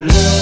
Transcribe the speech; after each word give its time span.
Le 0.00 0.37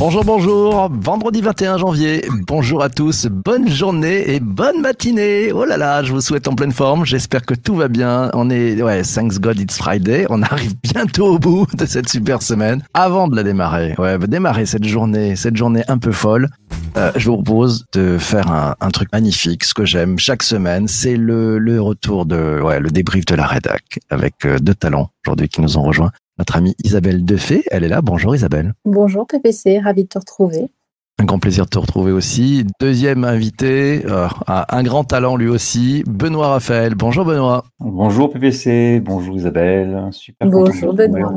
Bonjour, 0.00 0.24
bonjour, 0.24 0.88
vendredi 0.90 1.42
21 1.42 1.76
janvier, 1.76 2.24
bonjour 2.46 2.82
à 2.82 2.88
tous, 2.88 3.26
bonne 3.26 3.68
journée 3.68 4.30
et 4.30 4.40
bonne 4.40 4.80
matinée. 4.80 5.52
Oh 5.52 5.66
là 5.66 5.76
là, 5.76 6.02
je 6.02 6.10
vous 6.10 6.22
souhaite 6.22 6.48
en 6.48 6.54
pleine 6.54 6.72
forme, 6.72 7.04
j'espère 7.04 7.42
que 7.44 7.52
tout 7.52 7.74
va 7.74 7.88
bien. 7.88 8.30
On 8.32 8.48
est, 8.48 8.80
ouais, 8.82 9.02
thanks 9.02 9.38
God 9.38 9.60
it's 9.60 9.76
Friday, 9.76 10.24
on 10.30 10.40
arrive 10.42 10.72
bientôt 10.82 11.34
au 11.34 11.38
bout 11.38 11.66
de 11.76 11.84
cette 11.84 12.08
super 12.08 12.40
semaine. 12.40 12.82
Avant 12.94 13.28
de 13.28 13.36
la 13.36 13.42
démarrer, 13.42 13.94
ouais, 13.98 14.16
démarrer 14.16 14.64
cette 14.64 14.84
journée, 14.84 15.36
cette 15.36 15.58
journée 15.58 15.82
un 15.86 15.98
peu 15.98 16.12
folle, 16.12 16.48
euh, 16.96 17.12
je 17.16 17.28
vous 17.28 17.42
propose 17.42 17.84
de 17.92 18.16
faire 18.16 18.50
un, 18.80 18.90
truc 18.92 19.12
magnifique, 19.12 19.64
ce 19.64 19.74
que 19.74 19.84
j'aime 19.84 20.18
chaque 20.18 20.42
semaine, 20.42 20.88
c'est 20.88 21.18
le, 21.18 21.58
le 21.58 21.78
retour 21.78 22.24
de, 22.24 22.58
ouais, 22.62 22.80
le 22.80 22.88
débrief 22.90 23.26
de 23.26 23.34
la 23.34 23.44
rédac 23.44 23.98
avec 24.08 24.46
euh, 24.46 24.58
deux 24.60 24.74
talents 24.74 25.10
aujourd'hui 25.26 25.50
qui 25.50 25.60
nous 25.60 25.76
ont 25.76 25.82
rejoints. 25.82 26.10
Notre 26.40 26.56
amie 26.56 26.74
Isabelle 26.82 27.22
Defay, 27.22 27.64
elle 27.70 27.84
est 27.84 27.88
là. 27.88 28.00
Bonjour 28.00 28.34
Isabelle. 28.34 28.72
Bonjour 28.86 29.26
PPC, 29.26 29.78
ravi 29.78 30.04
de 30.04 30.08
te 30.08 30.18
retrouver. 30.18 30.70
Un 31.20 31.24
grand 31.24 31.38
plaisir 31.38 31.66
de 31.66 31.68
te 31.68 31.78
retrouver 31.78 32.12
aussi. 32.12 32.64
Deuxième 32.80 33.24
invité, 33.24 34.06
euh, 34.06 34.26
un 34.48 34.82
grand 34.82 35.04
talent 35.04 35.36
lui 35.36 35.48
aussi, 35.48 36.02
Benoît 36.06 36.48
Raphaël. 36.48 36.94
Bonjour 36.94 37.26
Benoît. 37.26 37.64
Bonjour 37.78 38.32
PPC, 38.32 39.02
bonjour 39.04 39.36
Isabelle. 39.36 40.08
Super 40.12 40.48
bonjour 40.48 40.94
Benoît. 40.94 41.30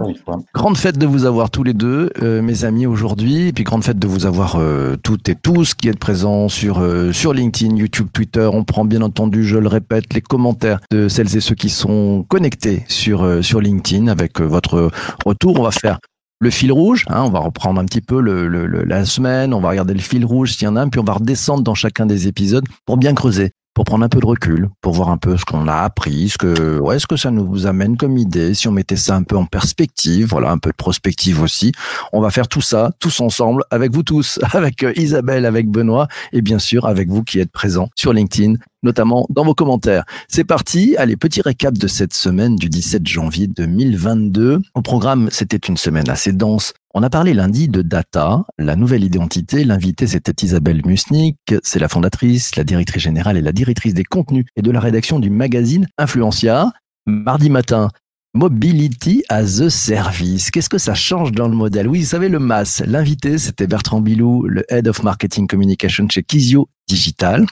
Grande 0.54 0.78
fête 0.78 0.98
de 0.98 1.06
vous 1.06 1.26
avoir 1.26 1.50
tous 1.50 1.64
les 1.64 1.74
deux, 1.74 2.12
euh, 2.22 2.42
mes 2.42 2.64
amis, 2.64 2.86
aujourd'hui. 2.86 3.50
Et 3.50 3.52
puis 3.52 3.66
grande 3.66 3.84
fête 3.84 4.00
de 4.00 4.08
vous 4.08 4.26
avoir 4.26 4.56
euh, 4.56 4.96
toutes 5.04 5.28
et 5.28 5.36
tous 5.36 5.74
qui 5.74 5.90
êtes 5.90 6.00
présents 6.00 6.48
sur, 6.48 6.80
euh, 6.80 7.12
sur 7.12 7.34
LinkedIn, 7.34 7.76
YouTube, 7.76 8.08
Twitter. 8.14 8.50
On 8.54 8.64
prend 8.64 8.86
bien 8.86 9.02
entendu, 9.02 9.44
je 9.44 9.58
le 9.58 9.68
répète, 9.68 10.14
les 10.14 10.22
commentaires 10.22 10.80
de 10.92 11.10
celles 11.10 11.36
et 11.36 11.42
ceux 11.42 11.56
qui 11.56 11.68
sont 11.68 12.26
connectés 12.30 12.86
sur, 12.88 13.24
euh, 13.24 13.42
sur 13.42 13.60
LinkedIn 13.60 14.08
avec 14.08 14.40
euh, 14.40 14.46
votre 14.46 14.92
retour. 15.26 15.60
On 15.60 15.64
va 15.64 15.72
faire 15.72 16.00
le 16.44 16.50
fil 16.50 16.72
rouge. 16.72 17.06
Hein, 17.10 17.24
on 17.24 17.30
va 17.30 17.40
reprendre 17.40 17.80
un 17.80 17.86
petit 17.86 18.02
peu 18.02 18.22
le, 18.22 18.48
la 18.48 19.06
semaine, 19.06 19.54
on 19.54 19.62
va 19.62 19.70
regarder 19.70 19.94
le 19.94 20.00
fil 20.00 20.26
rouge 20.26 20.54
s'il 20.54 20.66
y 20.66 20.68
en 20.68 20.76
a 20.76 20.82
un, 20.82 20.90
puis 20.90 21.00
on 21.00 21.04
va 21.04 21.14
redescendre 21.14 21.64
dans 21.64 21.74
chacun 21.74 22.06
des 22.06 22.28
épisodes 22.28 22.66
pour 22.86 22.98
bien 22.98 23.14
creuser, 23.16 23.52
pour 23.74 23.86
prendre 23.86 24.04
un 24.04 24.10
peu 24.10 24.20
de 24.20 24.26
recul, 24.26 24.70
pour 24.82 24.94
voir 24.94 25.10
un 25.10 25.18
peu 25.18 25.38
ce 25.38 25.46
qu'on 25.46 25.68
a 25.68 25.78
appris, 25.78 26.30
ce 26.30 26.38
que, 26.38 26.80
ouais, 26.80 27.00
ce 27.00 27.08
que 27.08 27.18
ça 27.18 27.32
nous 27.32 27.66
amène 27.66 27.98
comme 27.98 28.18
idée, 28.18 28.54
si 28.54 28.68
on 28.68 28.72
mettait 28.72 28.98
ça 28.98 29.16
un 29.16 29.24
peu 29.24 29.38
en 29.38 29.46
perspective, 29.46 30.28
voilà, 30.28 30.52
un 30.52 30.58
peu 30.58 30.70
de 30.70 30.76
prospective 30.76 31.42
aussi. 31.42 31.72
On 32.12 32.22
va 32.22 32.30
faire 32.30 32.48
tout 32.48 32.62
ça, 32.62 32.92
tous 33.00 33.22
ensemble, 33.22 33.64
avec 33.72 33.94
vous 33.94 34.04
tous, 34.04 34.40
avec 34.54 34.86
Isabelle, 34.96 35.46
avec 35.46 35.70
Benoît, 35.70 36.08
et 36.34 36.42
bien 36.42 36.60
sûr 36.60 36.86
avec 36.86 37.10
vous 37.10 37.24
qui 37.24 37.40
êtes 37.40 37.52
présents 37.52 37.90
sur 37.96 38.14
LinkedIn, 38.14 38.56
notamment 38.84 39.26
dans 39.30 39.44
vos 39.44 39.56
commentaires. 39.56 40.06
C'est 40.28 40.44
parti. 40.44 40.96
Allez, 40.98 41.18
petit 41.18 41.42
récap 41.42 41.78
de 41.78 41.88
cette 41.88 42.14
semaine 42.14 42.56
du 42.56 42.70
17 42.70 43.08
janvier 43.08 43.48
2022. 43.48 44.62
Au 44.76 44.82
programme, 44.82 45.30
c'était 45.32 45.58
une 45.58 45.78
semaine 45.78 46.10
assez 46.10 46.32
dense. 46.32 46.74
On 46.94 47.02
a 47.02 47.10
parlé 47.10 47.34
lundi 47.34 47.70
de 47.70 47.82
data, 47.82 48.46
la 48.60 48.76
nouvelle 48.76 49.04
identité. 49.04 49.64
L'invité, 49.64 50.06
c'était 50.06 50.46
Isabelle 50.46 50.82
Musnik. 50.86 51.38
C'est 51.64 51.80
la 51.80 51.90
fondatrice, 51.90 52.56
la 52.56 52.64
directrice 52.64 53.02
générale 53.02 53.38
et 53.38 53.42
la 53.42 53.52
directrice 53.52 53.96
des 53.96 54.04
contenus 54.04 54.46
et 54.56 54.62
de 54.62 54.70
la 54.70 54.80
rédaction 54.80 55.20
du 55.20 55.32
magazine 55.32 55.88
Influencia. 55.98 56.72
Mardi 57.06 57.50
matin, 57.50 57.90
Mobility 58.36 59.24
as 59.30 59.62
a 59.62 59.70
Service. 59.70 60.50
Qu'est-ce 60.50 60.70
que 60.70 60.80
ça 60.80 60.96
change 60.96 61.32
dans 61.32 61.48
le 61.48 61.56
modèle? 61.56 61.88
Oui, 61.88 62.00
vous 62.00 62.08
savez, 62.08 62.30
le 62.30 62.40
MAS. 62.40 62.82
L'invité, 62.86 63.38
c'était 63.38 63.68
Bertrand 63.68 64.02
Bilou, 64.02 64.48
le 64.48 64.64
Head 64.70 64.88
of 64.88 65.04
Marketing 65.04 65.46
Communication 65.46 66.08
chez 66.10 66.24
Kizio 66.24 66.68
Digital. 66.88 67.46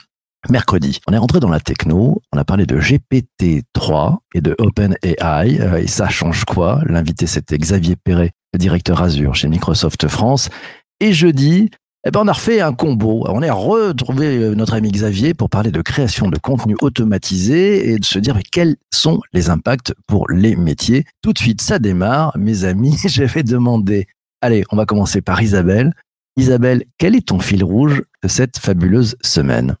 Mercredi, 0.50 0.98
on 1.06 1.12
est 1.12 1.18
rentré 1.18 1.38
dans 1.38 1.48
la 1.48 1.60
techno, 1.60 2.20
on 2.32 2.38
a 2.38 2.44
parlé 2.44 2.66
de 2.66 2.76
GPT-3 2.76 4.16
et 4.34 4.40
de 4.40 4.56
OpenAI, 4.58 5.60
euh, 5.60 5.76
et 5.76 5.86
ça 5.86 6.08
change 6.08 6.44
quoi? 6.44 6.80
L'invité, 6.86 7.26
c'était 7.28 7.58
Xavier 7.58 7.94
Perret, 7.94 8.32
le 8.52 8.58
directeur 8.58 9.00
Azure 9.02 9.36
chez 9.36 9.46
Microsoft 9.48 10.08
France. 10.08 10.50
Et 10.98 11.12
jeudi, 11.12 11.70
eh 12.04 12.10
ben, 12.10 12.20
on 12.24 12.28
a 12.28 12.32
refait 12.32 12.60
un 12.60 12.72
combo. 12.72 13.24
On 13.28 13.42
a 13.42 13.52
retrouvé 13.52 14.56
notre 14.56 14.74
ami 14.74 14.90
Xavier 14.90 15.34
pour 15.34 15.48
parler 15.48 15.70
de 15.70 15.80
création 15.80 16.28
de 16.28 16.38
contenu 16.38 16.74
automatisé 16.80 17.90
et 17.90 17.98
de 17.98 18.04
se 18.04 18.18
dire 18.18 18.34
mais 18.34 18.42
quels 18.42 18.76
sont 18.92 19.20
les 19.32 19.50
impacts 19.50 19.94
pour 20.08 20.28
les 20.28 20.56
métiers? 20.56 21.04
Tout 21.22 21.32
de 21.32 21.38
suite, 21.38 21.60
ça 21.60 21.78
démarre. 21.78 22.36
Mes 22.36 22.64
amis, 22.64 22.98
je 23.08 23.22
vais 23.22 23.44
demander, 23.44 24.08
allez, 24.40 24.64
on 24.72 24.76
va 24.76 24.86
commencer 24.86 25.22
par 25.22 25.40
Isabelle. 25.40 25.92
Isabelle, 26.36 26.82
quel 26.98 27.14
est 27.14 27.28
ton 27.28 27.38
fil 27.38 27.62
rouge 27.62 28.02
de 28.22 28.28
cette 28.28 28.58
fabuleuse 28.58 29.16
semaine? 29.20 29.76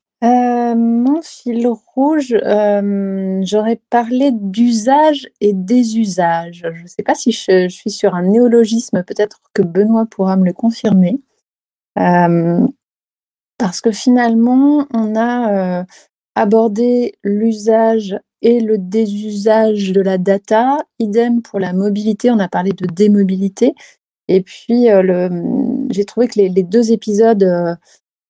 Mon 0.74 1.22
fil 1.22 1.66
rouge, 1.66 2.34
euh, 2.44 3.40
j'aurais 3.44 3.80
parlé 3.90 4.30
d'usage 4.32 5.28
et 5.40 5.52
désusage. 5.52 6.62
Je 6.74 6.82
ne 6.82 6.86
sais 6.86 7.02
pas 7.02 7.14
si 7.14 7.32
je, 7.32 7.68
suis 7.68 7.90
sur 7.90 8.14
un 8.14 8.22
néologisme, 8.22 9.02
peut-être 9.04 9.40
que 9.54 9.62
Benoît 9.62 10.06
pourra 10.06 10.36
me 10.36 10.44
le 10.44 10.52
confirmer. 10.52 11.20
Euh, 11.98 12.66
parce 13.58 13.80
que 13.80 13.92
finalement, 13.92 14.86
on 14.92 15.14
a 15.16 15.80
euh, 15.80 15.84
abordé 16.34 17.14
l'usage 17.22 18.18
et 18.40 18.60
le 18.60 18.78
désusage 18.78 19.92
de 19.92 20.00
la 20.00 20.18
data. 20.18 20.78
Idem 20.98 21.42
pour 21.42 21.60
la 21.60 21.72
mobilité, 21.72 22.30
on 22.30 22.38
a 22.38 22.48
parlé 22.48 22.72
de 22.72 22.86
démobilité. 22.86 23.74
Et 24.28 24.42
puis, 24.42 24.86
j'ai 25.90 26.04
trouvé 26.04 26.28
que 26.28 26.38
les, 26.38 26.62
deux 26.62 26.92
épisodes 26.92 27.78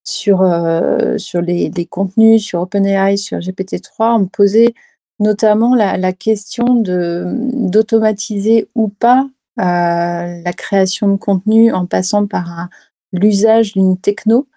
sur, 0.05 0.43
euh, 0.43 1.17
sur 1.19 1.41
les, 1.41 1.71
contenus, 1.87 2.43
sur 2.43 2.61
OpenAI, 2.61 3.17
sur 3.17 3.39
GPT-3, 3.39 4.21
ont 4.21 4.27
posé 4.27 4.75
notamment 5.21 5.75
la, 5.75 6.13
question 6.13 6.75
d'automatiser 6.75 8.69
ou 8.75 8.89
pas 8.89 9.29
euh, 9.61 9.63
la 9.63 10.53
création 10.53 11.09
de 11.09 11.17
contenu 11.17 11.73
en 11.73 11.87
passant 11.87 12.27
par 12.27 12.69
l'usage 13.13 13.73
d'une 13.73 13.97
techno. 13.97 14.49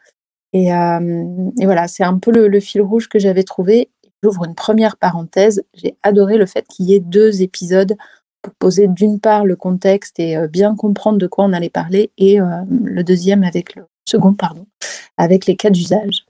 Et, 0.53 0.73
euh, 0.73 1.51
et, 1.59 1.65
voilà, 1.65 1.87
c'est 1.87 2.03
un 2.03 2.17
peu 2.17 2.31
le, 2.31 2.59
fil 2.59 2.81
rouge 2.81 3.07
que 3.09 3.19
j'avais 3.19 3.43
trouvé. 3.43 3.91
J'ouvre 4.23 4.45
une 4.45 4.55
première 4.55 4.97
parenthèse. 4.97 5.63
J'ai 5.75 5.95
adoré 6.01 6.37
le 6.37 6.47
fait 6.47 6.65
qu'il 6.67 6.85
y 6.85 6.95
ait 6.95 6.99
deux 6.99 7.43
épisodes 7.43 7.95
pour 8.41 8.53
poser 8.55 8.87
d'une 8.87 9.19
part 9.19 9.45
le 9.45 9.55
contexte 9.55 10.19
et 10.19 10.35
bien 10.47 10.75
comprendre 10.75 11.17
de 11.17 11.27
quoi 11.27 11.45
on 11.45 11.53
allait 11.53 11.69
parler, 11.69 12.11
et 12.17 12.37
le 12.37 13.03
deuxième 13.03 13.43
avec 13.43 13.75
le 13.75 13.83
second, 14.05 14.33
pardon, 14.33 14.67
avec 15.17 15.45
les 15.45 15.55
cas 15.55 15.69
d'usage. 15.69 16.25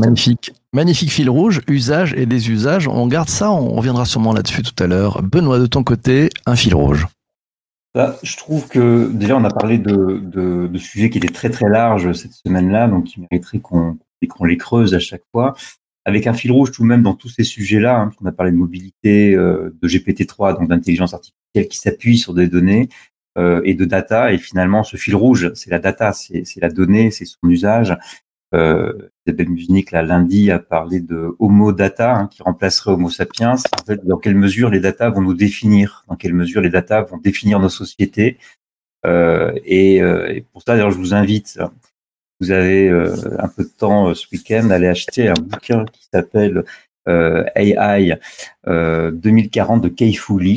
Magnifique. 0.00 0.52
Magnifique 0.72 1.12
fil 1.12 1.30
rouge, 1.30 1.60
usage 1.68 2.12
et 2.14 2.26
des 2.26 2.50
usages. 2.50 2.88
On 2.88 3.06
garde 3.06 3.28
ça, 3.28 3.52
on 3.52 3.74
reviendra 3.74 4.04
sûrement 4.04 4.32
là-dessus 4.32 4.62
tout 4.62 4.82
à 4.82 4.86
l'heure. 4.86 5.22
Benoît, 5.22 5.58
de 5.58 5.66
ton 5.66 5.84
côté, 5.84 6.30
un 6.46 6.56
fil 6.56 6.74
rouge. 6.74 7.06
Bah, 7.94 8.16
je 8.22 8.36
trouve 8.36 8.68
que 8.68 9.10
déjà 9.12 9.36
on 9.36 9.44
a 9.44 9.50
parlé 9.50 9.78
de, 9.78 10.20
de, 10.22 10.66
de 10.66 10.78
sujets 10.78 11.10
qui 11.10 11.18
étaient 11.18 11.28
très 11.28 11.50
très 11.50 11.68
larges 11.68 12.12
cette 12.12 12.32
semaine-là, 12.32 12.86
donc 12.86 13.04
qui 13.04 13.20
mériteraient 13.20 13.60
qu'on 13.60 13.96
qu 14.20 14.46
les 14.46 14.56
creuse 14.56 14.94
à 14.94 14.98
chaque 14.98 15.22
fois, 15.32 15.54
avec 16.04 16.26
un 16.26 16.34
fil 16.34 16.52
rouge 16.52 16.70
tout 16.72 16.82
de 16.82 16.88
même 16.88 17.02
dans 17.02 17.14
tous 17.14 17.28
ces 17.28 17.44
sujets-là. 17.44 18.00
Hein, 18.00 18.10
on 18.20 18.26
a 18.26 18.32
parlé 18.32 18.52
de 18.52 18.56
mobilité, 18.56 19.34
euh, 19.34 19.74
de 19.80 19.88
GPT-3, 19.88 20.58
donc 20.58 20.68
d'intelligence 20.68 21.14
artificielle 21.14 21.68
qui 21.68 21.78
s'appuie 21.78 22.18
sur 22.18 22.34
des 22.34 22.48
données 22.48 22.88
et 23.36 23.74
de 23.74 23.84
data. 23.84 24.32
Et 24.32 24.38
finalement, 24.38 24.82
ce 24.82 24.96
fil 24.96 25.14
rouge, 25.14 25.52
c'est 25.54 25.70
la 25.70 25.78
data, 25.78 26.12
c'est 26.12 26.44
la 26.60 26.68
donnée, 26.70 27.10
c'est 27.10 27.24
son 27.24 27.48
usage. 27.48 27.96
Euh, 28.54 29.10
Isabelle 29.26 29.50
Musnick, 29.50 29.90
là, 29.90 30.02
lundi, 30.02 30.50
a 30.50 30.58
parlé 30.58 31.00
de 31.00 31.36
Homo 31.38 31.72
Data, 31.72 32.14
hein, 32.14 32.26
qui 32.28 32.42
remplacerait 32.42 32.92
Homo 32.92 33.10
Sapiens. 33.10 33.54
En 33.54 33.84
fait, 33.84 34.04
dans 34.06 34.16
quelle 34.16 34.34
mesure 34.34 34.70
les 34.70 34.80
data 34.80 35.10
vont 35.10 35.20
nous 35.20 35.34
définir, 35.34 36.04
dans 36.08 36.16
quelle 36.16 36.34
mesure 36.34 36.60
les 36.62 36.70
data 36.70 37.02
vont 37.02 37.18
définir 37.18 37.60
nos 37.60 37.68
sociétés? 37.68 38.38
Euh, 39.06 39.52
et, 39.64 40.02
euh, 40.02 40.32
et, 40.32 40.40
pour 40.40 40.62
ça, 40.62 40.74
d'ailleurs, 40.74 40.90
je 40.90 40.96
vous 40.96 41.14
invite, 41.14 41.58
vous 42.40 42.50
avez 42.50 42.88
euh, 42.88 43.14
un 43.38 43.48
peu 43.48 43.64
de 43.64 43.68
temps 43.68 44.08
euh, 44.08 44.14
ce 44.14 44.26
week-end, 44.32 44.70
à 44.70 44.76
acheter 44.76 45.28
un 45.28 45.34
bouquin 45.34 45.84
qui 45.92 46.08
s'appelle 46.12 46.58
euh, 46.58 46.62
AI 47.08 48.18
2040 48.66 49.82
de 49.82 49.88
Kay 49.88 50.12
Fooley 50.12 50.56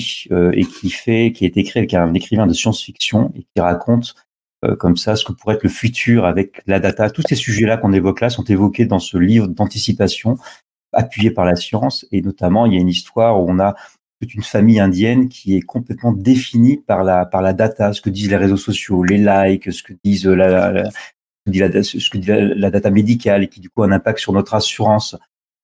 et 0.53 0.65
qui 0.65 0.89
fait, 0.89 1.31
qui 1.31 1.45
est 1.45 1.57
écrit 1.57 1.79
avec 1.79 1.93
un 1.93 2.13
écrivain 2.13 2.47
de 2.47 2.53
science-fiction 2.53 3.31
et 3.35 3.45
qui 3.55 3.61
raconte 3.61 4.15
euh, 4.63 4.75
comme 4.75 4.95
ça, 4.95 5.15
ce 5.15 5.25
que 5.25 5.31
pourrait 5.31 5.55
être 5.55 5.63
le 5.63 5.69
futur 5.69 6.25
avec 6.25 6.61
la 6.67 6.79
data. 6.79 7.09
Tous 7.09 7.23
ces 7.27 7.35
sujets-là 7.35 7.77
qu'on 7.77 7.93
évoque 7.93 8.21
là 8.21 8.29
sont 8.29 8.43
évoqués 8.43 8.85
dans 8.85 8.99
ce 8.99 9.17
livre 9.17 9.47
d'anticipation 9.47 10.37
appuyé 10.93 11.31
par 11.31 11.45
la 11.45 11.55
science. 11.55 12.05
Et 12.11 12.21
notamment, 12.21 12.65
il 12.67 12.73
y 12.73 12.77
a 12.77 12.79
une 12.79 12.89
histoire 12.89 13.41
où 13.41 13.49
on 13.49 13.59
a 13.59 13.75
toute 14.21 14.35
une 14.35 14.43
famille 14.43 14.79
indienne 14.79 15.29
qui 15.29 15.57
est 15.57 15.61
complètement 15.61 16.11
définie 16.11 16.77
par 16.77 17.03
la, 17.03 17.25
par 17.25 17.41
la 17.41 17.53
data, 17.53 17.91
ce 17.91 18.01
que 18.01 18.11
disent 18.11 18.29
les 18.29 18.35
réseaux 18.35 18.57
sociaux, 18.57 19.03
les 19.03 19.17
likes, 19.17 19.73
ce 19.73 19.81
que 19.81 19.93
disent 20.03 20.27
la, 20.27 20.71
la, 20.71 20.83
ce 21.47 22.09
que 22.09 22.17
dit 22.19 22.27
la, 22.27 22.41
la 22.41 22.69
data 22.69 22.91
médicale 22.91 23.43
et 23.43 23.47
qui 23.47 23.61
du 23.61 23.69
coup 23.71 23.81
a 23.81 23.87
un 23.87 23.91
impact 23.91 24.19
sur 24.19 24.31
notre 24.31 24.53
assurance, 24.53 25.15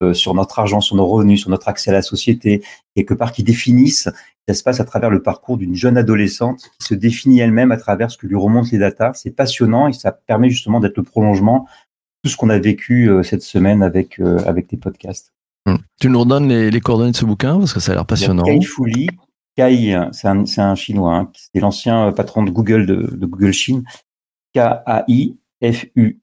euh, 0.03 0.13
sur 0.13 0.33
notre 0.33 0.59
argent, 0.59 0.81
sur 0.81 0.95
nos 0.95 1.05
revenus, 1.05 1.41
sur 1.41 1.49
notre 1.49 1.67
accès 1.67 1.89
à 1.89 1.93
la 1.93 2.01
société, 2.01 2.63
quelque 2.95 3.13
part 3.13 3.31
qui 3.31 3.43
définissent 3.43 4.09
ça 4.47 4.53
se 4.53 4.63
passe 4.63 4.79
à 4.79 4.85
travers 4.85 5.09
le 5.09 5.21
parcours 5.21 5.57
d'une 5.57 5.75
jeune 5.75 5.97
adolescente 5.97 6.71
qui 6.79 6.87
se 6.87 6.93
définit 6.93 7.39
elle-même 7.39 7.73
à 7.73 7.77
travers 7.77 8.09
ce 8.09 8.17
que 8.17 8.27
lui 8.27 8.37
remontent 8.37 8.69
les 8.71 8.77
datas. 8.77 9.13
C'est 9.15 9.31
passionnant 9.31 9.89
et 9.89 9.93
ça 9.93 10.13
permet 10.13 10.49
justement 10.49 10.79
d'être 10.79 10.95
le 10.95 11.03
prolongement 11.03 11.63
de 12.23 12.29
tout 12.29 12.31
ce 12.31 12.37
qu'on 12.37 12.49
a 12.49 12.57
vécu 12.57 13.09
euh, 13.09 13.23
cette 13.23 13.41
semaine 13.41 13.83
avec, 13.83 14.21
euh, 14.21 14.39
avec 14.45 14.67
tes 14.67 14.77
podcasts. 14.77 15.33
Hum. 15.65 15.79
Tu 15.99 16.09
nous 16.09 16.21
redonnes 16.21 16.47
les, 16.47 16.71
les, 16.71 16.79
coordonnées 16.79 17.11
de 17.11 17.17
ce 17.17 17.25
bouquin 17.25 17.59
parce 17.59 17.73
que 17.73 17.81
ça 17.81 17.91
a 17.91 17.95
l'air 17.95 18.05
passionnant. 18.05 18.43
Kay 18.43 18.61
Fooley, 18.61 19.07
Kai, 19.57 19.99
c'est 20.13 20.29
un, 20.29 20.45
c'est 20.45 20.61
un 20.61 20.75
chinois, 20.75 21.15
hein, 21.15 21.29
c'est 21.33 21.59
l'ancien 21.59 22.13
patron 22.13 22.43
de 22.43 22.51
Google 22.51 22.85
de, 22.85 22.95
de 22.95 23.25
Google 23.25 23.51
Chine. 23.51 23.83
K-A-I-F-U-L-I, 24.55 26.17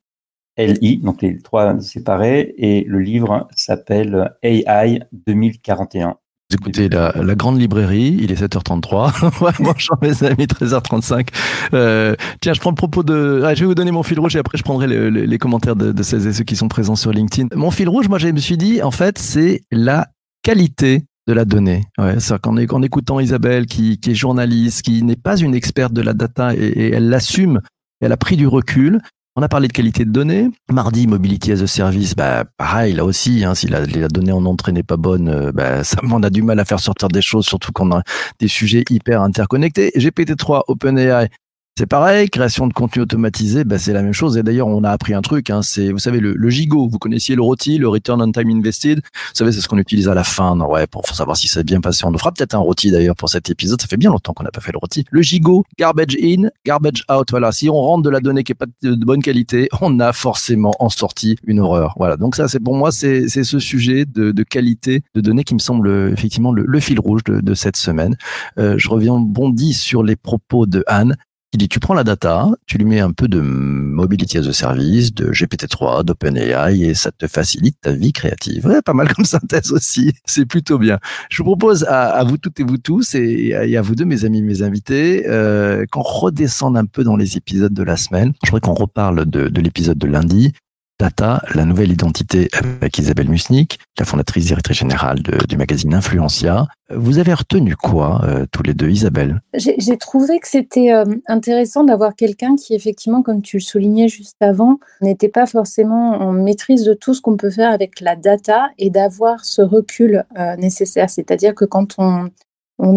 donc 1.02 1.22
les 1.22 1.38
trois 1.38 1.80
séparés, 1.80 2.54
et 2.58 2.84
le 2.84 3.00
livre 3.00 3.48
s'appelle 3.54 4.32
AI 4.42 5.00
2041. 5.26 6.16
Vous 6.50 6.56
écoutez 6.56 6.88
la, 6.88 7.12
grande 7.34 7.58
librairie, 7.58 8.18
il 8.20 8.30
est 8.30 8.40
7h33. 8.40 9.54
Bonjour 9.60 9.96
mes 10.02 10.22
amis, 10.22 10.44
13h35. 10.44 11.28
Euh, 11.72 12.14
tiens, 12.40 12.52
je 12.52 12.60
prends 12.60 12.70
le 12.70 12.76
propos 12.76 13.02
de... 13.02 13.42
Ah, 13.44 13.54
je 13.54 13.60
vais 13.60 13.66
vous 13.66 13.74
donner 13.74 13.90
mon 13.90 14.02
fil 14.02 14.20
rouge 14.20 14.36
et 14.36 14.38
après 14.38 14.58
je 14.58 14.62
prendrai 14.62 14.86
le, 14.86 15.08
le, 15.08 15.24
les 15.24 15.38
commentaires 15.38 15.74
de, 15.74 15.90
de 15.90 16.02
celles 16.02 16.26
et 16.26 16.32
ceux 16.34 16.44
qui 16.44 16.54
sont 16.54 16.68
présents 16.68 16.96
sur 16.96 17.12
LinkedIn. 17.12 17.48
Mon 17.56 17.70
fil 17.70 17.88
rouge, 17.88 18.08
moi 18.08 18.18
je 18.18 18.28
me 18.28 18.38
suis 18.38 18.58
dit, 18.58 18.82
en 18.82 18.90
fait, 18.90 19.18
c'est 19.18 19.62
la 19.72 20.08
qualité 20.42 21.06
de 21.26 21.32
la 21.32 21.44
donnée. 21.44 21.84
Ouais, 21.98 22.20
c'est 22.20 22.38
qu'en 22.40 22.56
en 22.56 22.82
écoutant 22.82 23.20
Isabelle, 23.20 23.66
qui, 23.66 23.98
qui 23.98 24.10
est 24.10 24.14
journaliste, 24.14 24.82
qui 24.82 25.02
n'est 25.02 25.16
pas 25.16 25.38
une 25.38 25.54
experte 25.54 25.94
de 25.94 26.02
la 26.02 26.12
data 26.12 26.54
et 26.54 26.90
elle 26.90 27.08
l'assume, 27.08 27.60
elle 28.00 28.12
a 28.12 28.16
pris 28.16 28.36
du 28.36 28.46
recul. 28.46 29.00
On 29.36 29.42
a 29.42 29.48
parlé 29.48 29.66
de 29.66 29.72
qualité 29.72 30.04
de 30.04 30.12
données. 30.12 30.48
Mardi, 30.70 31.08
Mobility 31.08 31.50
as 31.50 31.60
a 31.60 31.66
Service, 31.66 32.14
bah, 32.14 32.44
pareil, 32.56 32.94
là 32.94 33.04
aussi, 33.04 33.44
hein, 33.44 33.56
si 33.56 33.66
la, 33.66 33.84
la, 33.84 34.06
donnée 34.06 34.30
en 34.30 34.44
entrée 34.44 34.70
n'est 34.70 34.84
pas 34.84 34.96
bonne, 34.96 35.28
euh, 35.28 35.50
bah, 35.50 35.82
ça, 35.84 35.96
on 36.04 36.22
a 36.22 36.30
du 36.30 36.42
mal 36.42 36.60
à 36.60 36.64
faire 36.64 36.78
sortir 36.78 37.08
des 37.08 37.20
choses, 37.20 37.44
surtout 37.44 37.72
qu'on 37.72 37.90
a 37.90 38.02
des 38.38 38.46
sujets 38.46 38.84
hyper 38.90 39.22
interconnectés. 39.22 39.90
GPT-3, 39.96 40.62
OpenAI, 40.68 41.30
c'est 41.76 41.86
pareil, 41.86 42.30
création 42.30 42.68
de 42.68 42.72
contenu 42.72 43.02
automatisé, 43.02 43.64
bah, 43.64 43.78
c'est 43.78 43.92
la 43.92 44.02
même 44.02 44.12
chose. 44.12 44.36
Et 44.36 44.44
d'ailleurs, 44.44 44.68
on 44.68 44.84
a 44.84 44.90
appris 44.90 45.12
un 45.12 45.22
truc, 45.22 45.50
hein, 45.50 45.60
c'est, 45.60 45.90
vous 45.90 45.98
savez, 45.98 46.20
le, 46.20 46.32
le, 46.32 46.50
gigot. 46.50 46.88
Vous 46.88 47.00
connaissiez 47.00 47.34
le 47.34 47.42
ROTI, 47.42 47.78
le 47.78 47.88
Return 47.88 48.22
on 48.22 48.30
Time 48.30 48.48
Invested? 48.48 48.98
Vous 48.98 49.34
savez, 49.34 49.50
c'est 49.50 49.60
ce 49.60 49.66
qu'on 49.66 49.78
utilise 49.78 50.06
à 50.06 50.14
la 50.14 50.22
fin, 50.22 50.54
non, 50.54 50.70
ouais, 50.70 50.86
pour 50.86 51.04
savoir 51.08 51.36
si 51.36 51.48
ça 51.48 51.60
a 51.60 51.62
bien 51.64 51.80
passé. 51.80 52.04
On 52.04 52.16
fera 52.16 52.30
peut-être 52.30 52.54
un 52.54 52.58
ROTI 52.58 52.92
d'ailleurs 52.92 53.16
pour 53.16 53.28
cet 53.28 53.50
épisode. 53.50 53.80
Ça 53.80 53.88
fait 53.88 53.96
bien 53.96 54.10
longtemps 54.10 54.32
qu'on 54.32 54.44
n'a 54.44 54.52
pas 54.52 54.60
fait 54.60 54.70
le 54.70 54.78
ROTI. 54.78 55.04
Le 55.10 55.20
gigot, 55.22 55.64
garbage 55.76 56.16
in, 56.22 56.48
garbage 56.64 57.04
out. 57.10 57.26
Voilà. 57.30 57.50
Si 57.50 57.68
on 57.68 57.74
rentre 57.74 58.04
de 58.04 58.10
la 58.10 58.20
donnée 58.20 58.44
qui 58.44 58.52
est 58.52 58.54
pas 58.54 58.66
de 58.82 58.94
bonne 58.94 59.22
qualité, 59.22 59.68
on 59.80 59.98
a 59.98 60.12
forcément 60.12 60.74
en 60.78 60.90
sortie 60.90 61.34
une 61.44 61.58
horreur. 61.58 61.94
Voilà. 61.96 62.16
Donc 62.16 62.36
ça, 62.36 62.46
c'est 62.46 62.60
pour 62.60 62.76
moi, 62.76 62.92
c'est, 62.92 63.28
c'est 63.28 63.42
ce 63.42 63.58
sujet 63.58 64.04
de, 64.04 64.30
de, 64.30 64.42
qualité 64.44 65.02
de 65.16 65.20
données 65.20 65.42
qui 65.42 65.54
me 65.54 65.58
semble 65.58 65.90
effectivement 66.12 66.52
le, 66.52 66.64
le 66.68 66.78
fil 66.78 67.00
rouge 67.00 67.24
de, 67.24 67.40
de 67.40 67.54
cette 67.54 67.76
semaine. 67.76 68.16
Euh, 68.58 68.76
je 68.78 68.88
reviens 68.88 69.18
bondi 69.18 69.72
sur 69.72 70.04
les 70.04 70.14
propos 70.14 70.66
de 70.66 70.84
Anne 70.86 71.16
il 71.54 71.58
dit 71.58 71.68
tu 71.68 71.78
prends 71.78 71.94
la 71.94 72.02
data, 72.02 72.48
tu 72.66 72.78
lui 72.78 72.84
mets 72.84 72.98
un 72.98 73.12
peu 73.12 73.28
de 73.28 73.40
mobility 73.40 74.38
as 74.38 74.46
a 74.46 74.52
service, 74.52 75.14
de 75.14 75.30
GPT-3, 75.30 76.04
d'OpenAI 76.04 76.82
et 76.82 76.94
ça 76.94 77.12
te 77.12 77.28
facilite 77.28 77.76
ta 77.80 77.92
vie 77.92 78.12
créative. 78.12 78.66
Ouais, 78.66 78.82
pas 78.82 78.92
mal 78.92 79.12
comme 79.14 79.24
synthèse 79.24 79.70
aussi. 79.72 80.12
C'est 80.24 80.46
plutôt 80.46 80.78
bien. 80.78 80.98
Je 81.30 81.38
vous 81.38 81.44
propose 81.44 81.84
à, 81.84 82.22
vous 82.24 82.38
toutes 82.38 82.58
et 82.58 82.64
vous 82.64 82.78
tous 82.78 83.14
et 83.14 83.54
à, 83.54 83.82
vous 83.82 83.94
deux, 83.94 84.04
mes 84.04 84.24
amis, 84.24 84.42
mes 84.42 84.62
invités, 84.62 85.24
euh, 85.28 85.86
qu'on 85.92 86.02
redescende 86.02 86.76
un 86.76 86.86
peu 86.86 87.04
dans 87.04 87.16
les 87.16 87.36
épisodes 87.36 87.72
de 87.72 87.82
la 87.84 87.96
semaine. 87.96 88.32
Je 88.44 88.50
voudrais 88.50 88.60
qu'on 88.60 88.74
reparle 88.74 89.24
de 89.24 89.60
l'épisode 89.60 89.98
de 89.98 90.06
lundi 90.08 90.52
Data, 91.00 91.42
la 91.56 91.64
nouvelle 91.64 91.90
identité 91.90 92.48
avec 92.52 92.98
Isabelle 92.98 93.28
Musnick, 93.28 93.80
la 93.98 94.04
fondatrice 94.04 94.46
directrice 94.46 94.78
générale 94.78 95.18
du 95.48 95.56
magazine 95.56 95.92
Influencia. 95.92 96.68
Vous 96.88 97.18
avez 97.18 97.34
retenu 97.34 97.74
quoi, 97.74 98.20
euh, 98.24 98.46
tous 98.52 98.62
les 98.62 98.74
deux, 98.74 98.90
Isabelle? 98.90 99.40
J'ai 99.54 99.96
trouvé 99.96 100.38
que 100.38 100.46
c'était 100.46 100.92
euh, 100.92 101.04
intéressant 101.26 101.82
d'avoir 101.82 102.14
quelqu'un 102.14 102.54
qui, 102.54 102.74
effectivement, 102.74 103.22
comme 103.22 103.42
tu 103.42 103.56
le 103.56 103.62
soulignais 103.62 104.06
juste 104.06 104.36
avant, 104.40 104.78
n'était 105.00 105.28
pas 105.28 105.46
forcément 105.46 106.12
en 106.20 106.32
maîtrise 106.32 106.84
de 106.84 106.94
tout 106.94 107.12
ce 107.12 107.20
qu'on 107.20 107.36
peut 107.36 107.50
faire 107.50 107.72
avec 107.72 108.00
la 108.00 108.14
data 108.14 108.68
et 108.78 108.90
d'avoir 108.90 109.44
ce 109.44 109.62
recul 109.62 110.24
euh, 110.38 110.54
nécessaire. 110.56 111.10
C'est-à-dire 111.10 111.56
que 111.56 111.64
quand 111.64 111.96
on, 111.98 112.30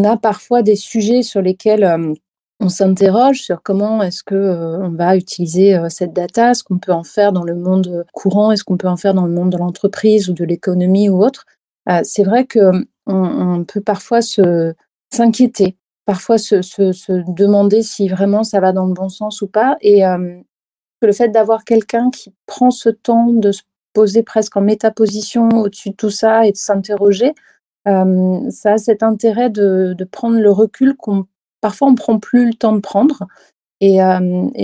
a 0.04 0.18
parfois 0.18 0.62
des 0.62 0.76
sujets 0.76 1.24
sur 1.24 1.42
lesquels 1.42 2.16
on 2.60 2.70
s'interroge 2.70 3.42
sur 3.42 3.62
comment 3.62 4.02
est-ce 4.02 4.24
que 4.24 4.36
euh, 4.36 4.80
on 4.80 4.90
va 4.90 5.16
utiliser 5.16 5.76
euh, 5.76 5.90
cette 5.90 6.14
data, 6.14 6.54
ce 6.54 6.64
qu'on 6.64 6.80
peut 6.80 6.92
en 6.92 7.04
faire 7.04 7.32
dans 7.32 7.44
le 7.44 7.56
monde 7.56 8.06
courant, 8.14 8.52
est-ce 8.52 8.64
qu'on 8.64 8.78
peut 8.78 8.88
en 8.88 8.98
faire 8.98 9.14
dans 9.14 9.26
le 9.26 9.34
monde 9.34 9.52
de 9.52 9.58
l'entreprise 9.58 10.30
ou 10.30 10.34
de 10.34 10.44
l'économie 10.44 11.10
ou 11.10 11.24
autre. 11.24 11.46
Euh, 11.90 12.00
c'est 12.04 12.24
vrai 12.24 12.46
que 12.46 12.72
on, 13.06 13.64
peut 13.64 13.82
parfois 13.82 14.22
se 14.22 14.74
s'inquiéter, 15.14 15.78
parfois 16.06 16.38
se, 16.38 16.62
se, 16.62 17.32
demander 17.32 17.82
si 17.82 18.10
vraiment 18.10 18.44
ça 18.44 18.60
va 18.60 18.74
dans 18.74 18.86
le 18.86 18.94
bon 18.94 19.08
sens 19.08 19.42
ou 19.42 19.48
pas, 19.48 19.78
et 19.80 20.02
le 20.04 21.14
fait 21.14 21.30
d'avoir 21.30 21.64
quelqu'un 21.64 22.10
qui 22.10 22.34
prend 22.46 22.70
ce 22.70 22.90
temps 22.90 23.28
de 23.28 23.54
se 23.54 23.62
poser 23.94 24.24
presque 24.24 24.58
en 24.58 24.62
métaposition 24.62 25.48
au-dessus 25.48 25.92
de 25.92 25.96
tout 25.96 26.10
ça 26.10 26.46
et 26.46 26.52
de 26.52 26.58
s'interroger, 26.58 27.34
ça 27.86 28.74
a 28.74 28.78
cet 28.78 29.04
intérêt 29.04 29.50
de, 29.50 29.96
de 29.98 30.04
prendre 30.04 30.38
le 30.38 30.52
recul 30.52 30.98
qu'on 30.98 31.26
parfois 31.62 31.88
on 31.88 31.96
prend 31.96 32.20
plus 32.20 32.48
le 32.48 32.54
temps 32.54 32.74
de 32.74 32.82
prendre. 32.82 33.28
Et, 33.80 34.00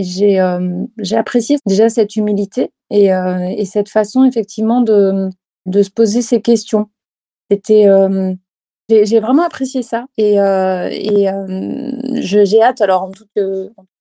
j'ai 0.02 0.40
apprécié 1.16 1.58
déjà 1.66 1.90
cette 1.90 2.16
humilité 2.16 2.72
et, 2.90 3.08
et, 3.08 3.66
cette 3.66 3.90
façon 3.90 4.24
effectivement 4.24 4.82
de, 4.82 5.30
se 5.72 5.90
poser 5.90 6.22
ces 6.22 6.42
questions. 6.42 6.90
J'ai 8.90 9.20
vraiment 9.20 9.44
apprécié 9.44 9.84
ça 9.84 10.06
et, 10.18 10.38
j'ai 12.16 12.62
hâte 12.62 12.82
alors 12.82 13.04
en 13.04 13.12
toute, 13.12 13.30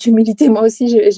humilité 0.05 0.49
moi 0.49 0.62
aussi 0.62 0.89
j'ai 0.89 1.11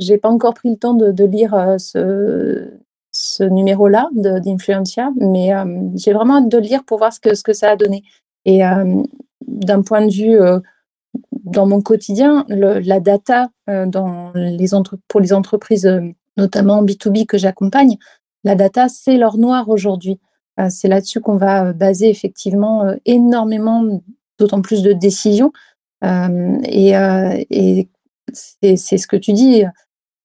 j'ai 0.00 0.18
pas 0.18 0.28
encore 0.28 0.54
pris 0.54 0.70
le 0.70 0.76
temps 0.76 0.94
de, 0.94 1.24
lire 1.24 1.76
ce, 1.78 2.68
ce 3.12 3.44
numéro 3.44 3.88
là 3.88 4.08
d'Influencia 4.12 5.12
mais 5.16 5.52
j'ai 5.94 6.12
vraiment 6.12 6.38
hâte 6.38 6.48
de 6.48 6.58
lire 6.58 6.84
pour 6.84 6.98
voir 6.98 7.12
ce 7.12 7.20
que 7.20 7.52
ça 7.52 7.70
a 7.70 7.76
donné 7.76 8.02
et 8.44 8.60
d'un 9.46 9.82
point 9.82 10.04
de 10.04 10.12
vue 10.12 10.38
dans 11.44 11.66
mon 11.66 11.82
quotidien, 11.82 12.44
la 12.48 13.00
data 13.00 13.50
euh, 13.68 13.86
pour 15.08 15.20
les 15.20 15.32
entreprises, 15.32 15.86
euh, 15.86 16.00
notamment 16.36 16.82
B2B 16.82 17.26
que 17.26 17.38
j'accompagne, 17.38 17.96
la 18.42 18.54
data, 18.54 18.88
c'est 18.88 19.16
l'or 19.16 19.38
noir 19.38 19.68
aujourd'hui. 19.68 20.20
Euh, 20.58 20.68
c'est 20.70 20.88
là-dessus 20.88 21.20
qu'on 21.20 21.36
va 21.36 21.72
baser 21.72 22.08
effectivement 22.08 22.86
énormément, 23.04 24.02
d'autant 24.38 24.62
plus 24.62 24.82
de 24.82 24.92
décisions. 24.92 25.52
Et, 26.02 26.92
et 27.50 27.88
c'est 28.76 28.98
ce 28.98 29.06
que 29.06 29.16
tu 29.16 29.32
dis. 29.32 29.64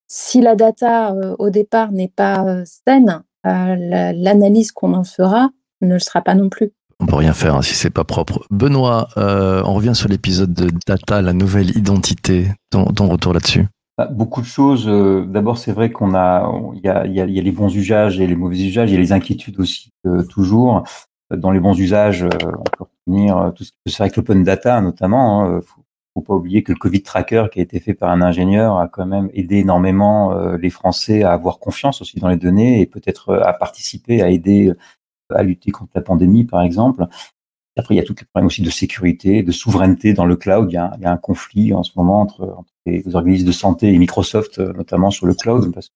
Si 0.08 0.42
la 0.42 0.56
data 0.56 1.16
au 1.38 1.50
départ 1.50 1.94
n'est 1.94 2.12
pas 2.14 2.64
saine, 2.66 3.24
l'analyse 3.46 4.74
qu'on 4.74 4.94
en 4.94 5.06
fera 5.06 5.52
ne 5.80 5.94
le 5.94 6.00
sera 6.00 6.22
pas 6.22 6.36
non 6.36 6.50
plus. 6.50 6.74
On 7.02 7.06
peut 7.06 7.16
rien 7.16 7.34
faire 7.34 7.56
hein, 7.56 7.62
si 7.62 7.76
c'est 7.76 7.90
pas 7.90 8.04
propre. 8.04 8.46
Benoît, 8.52 9.08
euh, 9.18 9.62
on 9.66 9.74
revient 9.74 9.96
sur 9.96 10.10
l'épisode 10.10 10.54
de 10.54 10.70
Data, 10.86 11.22
la 11.22 11.32
nouvelle 11.32 11.76
identité. 11.78 12.48
Ton, 12.72 12.84
retour 13.08 13.34
là-dessus? 13.34 13.68
Bah, 13.98 14.08
Beaucoup 14.12 14.42
de 14.42 14.46
choses. 14.46 14.86
Euh, 14.88 15.26
D'abord, 15.26 15.58
c'est 15.58 15.72
vrai 15.72 15.92
qu'on 15.92 16.14
a, 16.14 16.52
il 16.76 16.82
y 16.82 16.90
a, 16.90 17.08
y, 17.08 17.14
y 17.14 17.22
a, 17.22 17.26
les 17.26 17.52
bons 17.52 17.74
usages 17.74 18.20
et 18.20 18.28
les 18.28 18.36
mauvais 18.36 18.60
usages. 18.60 18.90
Il 18.90 18.96
y 18.96 18.98
a 18.98 19.00
les 19.00 19.14
inquiétudes 19.14 19.60
aussi 19.60 19.92
euh, 20.06 20.24
toujours. 20.24 20.84
Dans 21.32 21.52
les 21.52 21.60
bons 21.60 21.80
usages, 21.80 22.24
on 22.24 22.64
peut 22.64 22.86
retenir 23.08 23.54
tout 23.56 23.64
ce 23.64 23.72
qui 23.72 23.78
peut 23.86 23.92
se 23.92 23.96
faire 23.96 24.06
avec 24.06 24.18
l'open 24.18 24.44
data, 24.44 24.82
notamment. 24.82 25.46
Hein. 25.46 25.62
Faut, 25.62 25.82
faut 26.16 26.22
pas 26.22 26.34
oublier 26.34 26.64
que 26.64 26.74
le 26.74 26.78
Covid 26.78 27.04
tracker 27.04 27.46
qui 27.54 27.60
a 27.60 27.62
été 27.62 27.80
fait 27.80 27.94
par 27.94 28.10
un 28.10 28.22
ingénieur 28.22 28.80
a 28.80 28.88
quand 28.88 29.06
même 29.06 29.30
aidé 29.34 29.58
énormément 29.58 30.34
les 30.58 30.72
Français 30.72 31.22
à 31.22 31.32
avoir 31.32 31.60
confiance 31.60 32.02
aussi 32.02 32.20
dans 32.20 32.30
les 32.30 32.36
données 32.36 32.82
et 32.82 32.88
peut-être 32.88 33.36
à 33.36 33.54
participer, 33.54 34.24
à 34.24 34.30
aider 34.32 34.74
à 35.36 35.44
lutter 35.44 35.72
contre 35.72 35.92
la 35.96 36.02
pandémie, 36.02 36.44
par 36.44 36.62
exemple. 36.62 37.08
Après, 37.78 37.96
il 37.96 37.98
y 37.98 38.02
a 38.02 38.04
tous 38.04 38.16
les 38.20 38.26
problèmes 38.26 38.48
aussi 38.48 38.62
de 38.62 38.70
sécurité, 38.70 39.44
de 39.44 39.52
souveraineté 39.52 40.14
dans 40.14 40.26
le 40.26 40.36
cloud. 40.36 40.70
Il 40.70 40.74
y 40.74 40.78
a, 40.78 40.98
un 41.04 41.18
conflit 41.18 41.74
en 41.74 41.84
ce 41.84 41.92
moment 41.96 42.22
entre, 42.22 42.64
les 42.86 43.16
organismes 43.16 43.48
de 43.48 43.52
santé 43.52 43.94
et 43.94 43.98
Microsoft, 43.98 44.60
euh, 44.60 44.74
notamment 44.74 45.12
sur 45.12 45.28
le 45.28 45.34
cloud, 45.34 45.74
parce 45.74 45.92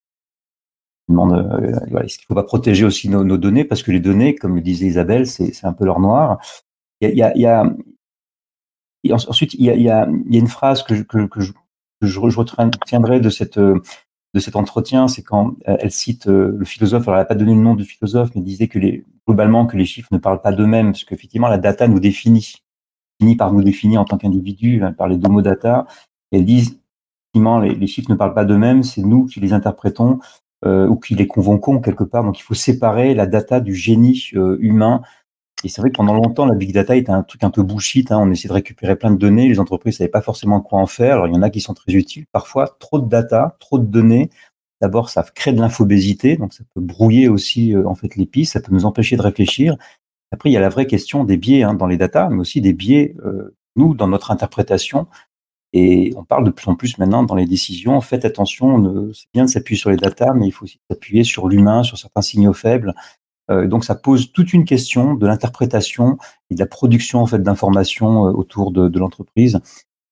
euh, 1.09 1.81
qu'il 1.89 1.97
ne 1.97 2.25
faut 2.27 2.35
pas 2.35 2.43
protéger 2.43 2.85
aussi 2.85 3.09
nos, 3.09 3.37
données? 3.37 3.65
Parce 3.65 3.83
que 3.83 3.91
les 3.91 3.99
données, 3.99 4.35
comme 4.35 4.55
le 4.55 4.61
disait 4.61 4.85
Isabelle, 4.85 5.27
c'est 5.27 5.65
un 5.65 5.73
peu 5.73 5.85
leur 5.85 5.99
noir. 5.99 6.39
Il 7.01 7.09
y 7.15 7.21
a, 7.21 7.73
ensuite, 9.11 9.55
il 9.55 9.65
y 9.65 9.89
a, 9.89 10.07
une 10.07 10.47
phrase 10.47 10.83
que 10.83 10.95
je, 10.95 12.19
retiendrai 12.19 13.19
de 13.19 13.29
cette, 13.29 13.59
de 14.33 14.39
cet 14.39 14.55
entretien, 14.55 15.07
c'est 15.07 15.21
quand 15.21 15.55
euh, 15.67 15.77
elle 15.79 15.91
cite 15.91 16.27
euh, 16.27 16.55
le 16.57 16.65
philosophe, 16.65 17.07
alors 17.07 17.15
elle 17.15 17.21
n'a 17.21 17.25
pas 17.25 17.35
donné 17.35 17.53
le 17.53 17.61
nom 17.61 17.75
du 17.75 17.85
philosophe, 17.85 18.31
mais 18.35 18.41
disait 18.41 18.67
que 18.67 18.79
les, 18.79 19.05
globalement 19.27 19.65
que 19.65 19.77
les 19.77 19.85
chiffres 19.85 20.09
ne 20.11 20.17
parlent 20.17 20.41
pas 20.41 20.51
d'eux-mêmes, 20.51 20.91
parce 20.91 21.03
qu'effectivement 21.03 21.47
la 21.47 21.57
data 21.57 21.87
nous 21.87 21.99
définit, 21.99 22.55
finit 23.19 23.35
par 23.35 23.53
nous 23.53 23.63
définir 23.63 24.01
en 24.01 24.05
tant 24.05 24.17
qu'individu, 24.17 24.81
elle 24.83 24.95
parlait 24.95 25.17
d'homo 25.17 25.41
data, 25.41 25.85
et 26.31 26.37
elles 26.37 26.45
disent 26.45 26.79
effectivement 27.33 27.59
les, 27.59 27.75
les, 27.75 27.87
chiffres 27.87 28.11
ne 28.11 28.15
parlent 28.15 28.33
pas 28.33 28.45
d'eux-mêmes, 28.45 28.83
c'est 28.83 29.01
nous 29.01 29.25
qui 29.25 29.39
les 29.39 29.53
interprétons 29.53 30.19
euh, 30.65 30.87
ou 30.87 30.97
qui 30.97 31.15
les 31.15 31.27
convoquons 31.27 31.79
quelque 31.79 32.03
part, 32.03 32.23
donc 32.23 32.39
il 32.39 32.43
faut 32.43 32.53
séparer 32.53 33.13
la 33.13 33.27
data 33.27 33.59
du 33.59 33.75
génie 33.75 34.29
euh, 34.35 34.57
humain, 34.59 35.01
et 35.63 35.69
c'est 35.69 35.81
vrai 35.81 35.89
que 35.91 35.95
pendant 35.95 36.13
longtemps, 36.13 36.45
la 36.45 36.55
big 36.55 36.73
data 36.73 36.95
était 36.95 37.11
un 37.11 37.23
truc 37.23 37.43
un 37.43 37.49
peu 37.49 37.63
bullshit. 37.63 38.11
Hein. 38.11 38.19
On 38.19 38.29
essayait 38.31 38.49
de 38.49 38.53
récupérer 38.53 38.95
plein 38.97 39.11
de 39.11 39.17
données. 39.17 39.47
Les 39.47 39.59
entreprises 39.59 39.95
ne 39.95 39.97
savaient 39.99 40.09
pas 40.09 40.21
forcément 40.21 40.59
quoi 40.59 40.79
en 40.79 40.87
faire. 40.87 41.13
Alors, 41.13 41.27
il 41.27 41.33
y 41.33 41.37
en 41.37 41.41
a 41.41 41.49
qui 41.49 41.61
sont 41.61 41.73
très 41.73 41.93
utiles. 41.93 42.25
Parfois, 42.31 42.75
trop 42.79 42.99
de 42.99 43.07
data, 43.07 43.55
trop 43.59 43.79
de 43.79 43.85
données. 43.85 44.29
D'abord, 44.83 45.07
ça 45.07 45.23
crée 45.23 45.53
de 45.53 45.61
l'infobésité. 45.61 46.35
Donc, 46.35 46.51
ça 46.51 46.65
peut 46.75 46.81
brouiller 46.81 47.29
aussi, 47.29 47.73
euh, 47.73 47.87
en 47.87 47.95
fait, 47.95 48.17
les 48.17 48.25
pistes. 48.25 48.51
Ça 48.51 48.59
peut 48.59 48.73
nous 48.73 48.83
empêcher 48.83 49.15
de 49.15 49.21
réfléchir. 49.21 49.77
Après, 50.31 50.49
il 50.49 50.51
y 50.51 50.57
a 50.57 50.59
la 50.59 50.67
vraie 50.67 50.87
question 50.87 51.23
des 51.23 51.37
biais 51.37 51.63
hein, 51.63 51.73
dans 51.73 51.87
les 51.87 51.95
datas, 51.95 52.27
mais 52.27 52.41
aussi 52.41 52.59
des 52.59 52.73
biais, 52.73 53.15
euh, 53.23 53.55
nous, 53.77 53.93
dans 53.93 54.09
notre 54.09 54.29
interprétation. 54.29 55.07
Et 55.71 56.11
on 56.17 56.25
parle 56.25 56.43
de 56.43 56.49
plus 56.49 56.67
en 56.67 56.75
plus 56.75 56.97
maintenant 56.97 57.23
dans 57.23 57.35
les 57.35 57.45
décisions. 57.45 58.01
Faites 58.01 58.25
attention, 58.25 59.13
c'est 59.13 59.27
bien 59.33 59.45
de 59.45 59.49
s'appuyer 59.49 59.79
sur 59.79 59.89
les 59.89 59.95
datas, 59.95 60.33
mais 60.33 60.47
il 60.47 60.51
faut 60.51 60.65
aussi 60.65 60.81
s'appuyer 60.91 61.23
sur 61.23 61.47
l'humain, 61.47 61.83
sur 61.83 61.97
certains 61.97 62.21
signaux 62.21 62.51
faibles. 62.51 62.93
Euh, 63.51 63.67
donc 63.67 63.85
ça 63.85 63.95
pose 63.95 64.33
toute 64.33 64.51
une 64.51 64.65
question 64.65 65.13
de 65.13 65.25
l'interprétation 65.25 66.17
et 66.49 66.55
de 66.55 66.59
la 66.59 66.67
production 66.67 67.21
en 67.21 67.25
fait 67.25 67.41
d'informations 67.41 68.23
autour 68.23 68.71
de, 68.71 68.89
de 68.89 68.99
l'entreprise. 68.99 69.61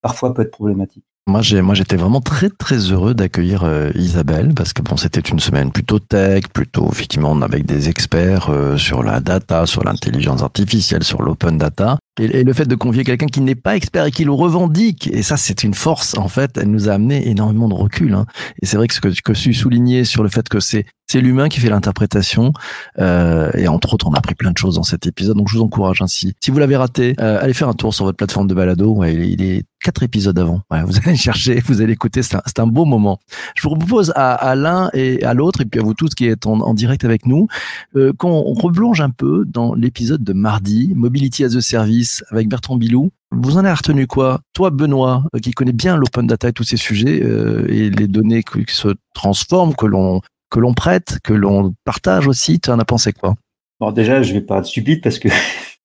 Parfois 0.02 0.34
peut 0.34 0.44
être 0.44 0.52
problématique. 0.52 1.04
Moi, 1.28 1.42
j'étais 1.42 1.98
vraiment 1.98 2.20
très, 2.20 2.50
très 2.50 2.78
heureux 2.78 3.14
d'accueillir 3.14 3.64
euh, 3.64 3.92
Isabelle 3.94 4.54
parce 4.56 4.74
que 4.74 4.82
bon, 4.82 4.98
c'était 4.98 5.20
une 5.22 5.40
semaine 5.40 5.72
plutôt 5.72 6.00
tech, 6.00 6.46
plutôt 6.52 6.90
effectivement 6.92 7.40
avec 7.42 7.66
des 7.66 7.90
experts 7.90 8.50
euh, 8.50 8.76
sur 8.76 9.04
la 9.04 9.20
data, 9.20 9.68
sur 9.68 9.84
l'intelligence 9.84 10.42
artificielle, 10.42 11.04
sur 11.04 11.22
l'open 11.22 11.60
data. 11.60 12.00
Et, 12.20 12.44
le 12.44 12.54
fait 12.54 12.66
de 12.66 12.76
convier 12.76 13.04
quelqu'un 13.04 13.28
qui 13.28 13.42
n'est 13.42 13.56
pas 13.56 13.76
expert 13.76 14.06
et 14.06 14.12
qui 14.12 14.26
le 14.26 14.34
revendique, 14.34 15.08
et 15.08 15.24
ça, 15.24 15.38
c'est 15.38 15.64
une 15.64 15.74
force 15.74 16.18
en 16.18 16.28
fait. 16.28 16.58
Elle 16.58 16.70
nous 16.70 16.90
a 16.90 16.94
amené 16.94 17.30
énormément 17.30 17.70
de 17.70 17.74
recul. 17.74 18.14
Hein. 18.14 18.26
Et 18.62 18.66
c'est 18.66 18.78
vrai 18.78 18.88
que 18.88 18.94
ce 18.94 19.00
que, 19.00 19.34
je 19.34 19.40
suis 19.40 19.54
souligné 19.56 20.04
sur 20.04 20.24
le 20.24 20.30
fait 20.30 20.50
que 20.50 20.60
c'est 20.60 20.86
c'est 21.12 21.20
l'humain 21.20 21.50
qui 21.50 21.60
fait 21.60 21.70
l'interprétation. 21.70 22.54
Euh, 23.00 23.52
et 23.56 23.68
entre 23.68 23.94
autres, 23.94 24.08
on 24.08 24.14
a 24.14 24.18
appris 24.18 24.34
plein 24.34 24.52
de 24.52 24.58
choses 24.58 24.76
dans 24.76 24.84
cet 24.84 25.08
épisode. 25.08 25.36
Donc, 25.36 25.50
je 25.50 25.58
vous 25.58 25.64
encourage 25.64 26.02
ainsi. 26.02 26.34
Si 26.40 26.52
vous 26.52 26.60
l'avez 26.60 26.78
raté, 26.78 27.16
euh, 27.20 27.38
allez 27.42 27.54
faire 27.54 27.68
un 27.68 27.74
tour 27.74 27.94
sur 27.94 28.06
votre 28.06 28.16
plateforme 28.16 28.48
de 28.48 28.54
balado. 28.54 28.94
Ouais, 28.94 29.14
il, 29.14 29.42
est, 29.42 29.66
quatre 29.84 30.04
épisodes 30.04 30.38
avant. 30.40 30.62
Ouais, 30.72 30.84
vous 30.84 30.94
allez 31.06 31.18
chercher, 31.18 31.60
vous 31.66 31.82
allez 31.82 31.94
écouter. 31.94 32.24
C'est 32.24 32.36
un, 32.36 32.64
un 32.64 32.68
beau 32.68 32.86
moment. 32.86 33.20
Je 33.56 33.64
vous 33.68 33.76
propose 33.76 34.14
à, 34.16 34.34
à 34.34 34.56
l'un 34.56 34.90
et 34.94 35.24
à 35.24 35.34
l'autre, 35.34 35.62
et 35.62 35.66
puis 35.66 35.80
à 35.80 35.84
vous 35.84 35.94
tous 35.94 36.14
qui 36.16 36.28
êtes 36.28 36.46
en, 36.46 36.62
en 36.62 36.74
direct 36.74 37.04
avec 37.04 37.26
nous, 37.26 37.48
euh, 37.96 38.14
qu'on 38.18 38.42
replonge 38.54 39.02
un 39.02 39.10
peu 39.10 39.44
dans 39.46 39.74
l'épisode 39.74 40.24
de 40.24 40.34
mardi, 40.34 40.94
Mobility 40.96 41.44
as 41.44 41.56
a 41.56 41.62
Service, 41.62 42.01
avec 42.30 42.48
Bertrand 42.48 42.76
Bilou. 42.76 43.12
Vous 43.32 43.58
en 43.58 43.66
avez 43.66 43.74
retenu 43.74 44.08
quoi? 44.08 44.42
Toi, 44.54 44.70
Benoît, 44.70 45.24
euh, 45.36 45.40
qui 45.40 45.52
connais 45.52 45.72
bien 45.72 45.98
l'open 45.98 46.28
data 46.28 46.50
et 46.50 46.54
tous 46.54 46.64
ces 46.64 46.78
sujets 46.78 47.24
euh, 47.24 47.66
et 47.70 47.90
les 47.90 48.08
données 48.08 48.44
qui 48.44 48.76
se 48.76 48.90
transforment, 49.14 49.76
que 49.76 49.86
l'on 49.86 50.22
que 50.50 50.60
l'on 50.60 50.74
prête, 50.74 51.20
que 51.24 51.34
l'on 51.34 51.74
partage 51.86 52.28
aussi. 52.28 52.60
Tu 52.60 52.70
en 52.70 52.80
as 52.80 52.86
pensé 52.86 53.14
quoi? 53.14 53.36
Bon, 53.80 53.92
déjà, 53.92 54.22
je 54.22 54.34
vais 54.34 54.42
pas 54.42 54.60
être 54.60 54.66
stupide 54.66 55.02
parce 55.02 55.18
que 55.18 55.30
je 55.30 55.36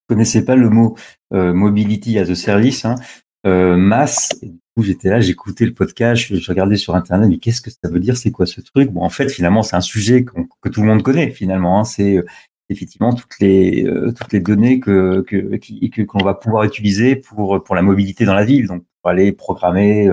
connaissais 0.09 0.45
pas 0.45 0.57
le 0.57 0.71
mot 0.71 0.97
euh, 1.33 1.55
mobility 1.55 2.19
as 2.19 2.31
a 2.31 2.35
service, 2.35 2.85
hein. 2.85 2.97
Et 3.45 4.47
du 4.49 4.59
coup, 4.75 4.83
j'étais 4.83 5.09
là, 5.09 5.21
j'écoutais 5.21 5.67
le 5.67 5.73
podcast, 5.73 6.35
je, 6.35 6.51
regardais 6.51 6.77
sur 6.77 6.97
internet, 6.97 7.29
mais 7.29 7.39
qu'est-ce 7.39 7.61
que 7.61 7.71
ça 7.71 7.89
veut 7.89 8.01
dire? 8.01 8.17
C'est 8.17 8.33
quoi 8.33 8.45
ce 8.45 8.61
truc? 8.61 8.91
Bon, 8.91 9.03
en 9.03 9.09
fait, 9.09 9.29
finalement, 9.29 9.63
c'est 9.63 9.77
un 9.77 9.81
sujet 9.81 10.25
que 10.25 10.69
tout 10.69 10.81
le 10.81 10.89
monde 10.89 11.05
connaît. 11.05 11.31
Finalement, 11.31 11.79
hein. 11.79 11.85
c'est 11.85 12.25
effectivement 12.69 13.15
toutes 13.15 13.39
les 13.41 13.87
euh, 13.87 14.13
toutes 14.13 14.33
les 14.33 14.41
données 14.41 14.81
que 14.81 15.25
que 15.27 15.57
que 15.57 16.03
qu'on 16.03 16.25
va 16.25 16.35
pouvoir 16.35 16.65
utiliser 16.65 17.17
pour 17.17 17.63
pour 17.63 17.75
la 17.75 17.83
mobilité 17.83 18.25
dans 18.25 18.35
la 18.35 18.45
ville. 18.45 18.67
Donc, 18.67 18.85
pour 19.03 19.11
aller 19.11 19.33
programmer 19.33 20.09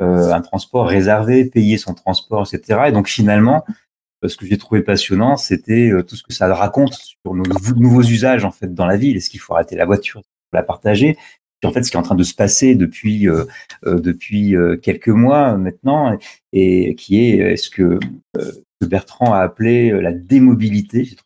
euh, 0.00 0.32
un 0.32 0.40
transport 0.40 0.86
réservé, 0.86 1.44
payer 1.46 1.78
son 1.78 1.94
transport, 1.94 2.46
etc. 2.52 2.84
Et 2.88 2.92
donc, 2.92 3.08
finalement 3.08 3.64
ce 4.26 4.36
que 4.36 4.46
j'ai 4.46 4.58
trouvé 4.58 4.82
passionnant, 4.82 5.36
c'était 5.36 5.92
tout 6.08 6.16
ce 6.16 6.24
que 6.24 6.32
ça 6.32 6.52
raconte 6.52 6.92
sur 6.94 7.34
nos 7.34 7.44
nouveaux 7.76 8.02
usages 8.02 8.44
en 8.44 8.50
fait 8.50 8.74
dans 8.74 8.86
la 8.86 8.96
ville. 8.96 9.16
Est-ce 9.16 9.30
qu'il 9.30 9.38
faut 9.38 9.54
arrêter 9.54 9.76
la 9.76 9.86
voiture, 9.86 10.22
la 10.52 10.64
partager? 10.64 11.16
En 11.64 11.70
fait, 11.70 11.84
ce 11.84 11.90
qui 11.92 11.96
est 11.96 12.00
en 12.00 12.02
train 12.02 12.16
de 12.16 12.24
se 12.24 12.34
passer 12.34 12.74
depuis 12.74 13.28
euh, 13.28 13.44
depuis 13.84 14.56
quelques 14.82 15.08
mois 15.08 15.56
maintenant, 15.56 16.18
et, 16.52 16.96
qui 16.96 17.20
est 17.20 17.56
ce 17.56 17.70
que, 17.70 18.00
euh, 18.36 18.52
Bertrand 18.86 19.34
a 19.34 19.40
appelé 19.40 19.90
la 19.90 20.12
démobilité. 20.12 21.16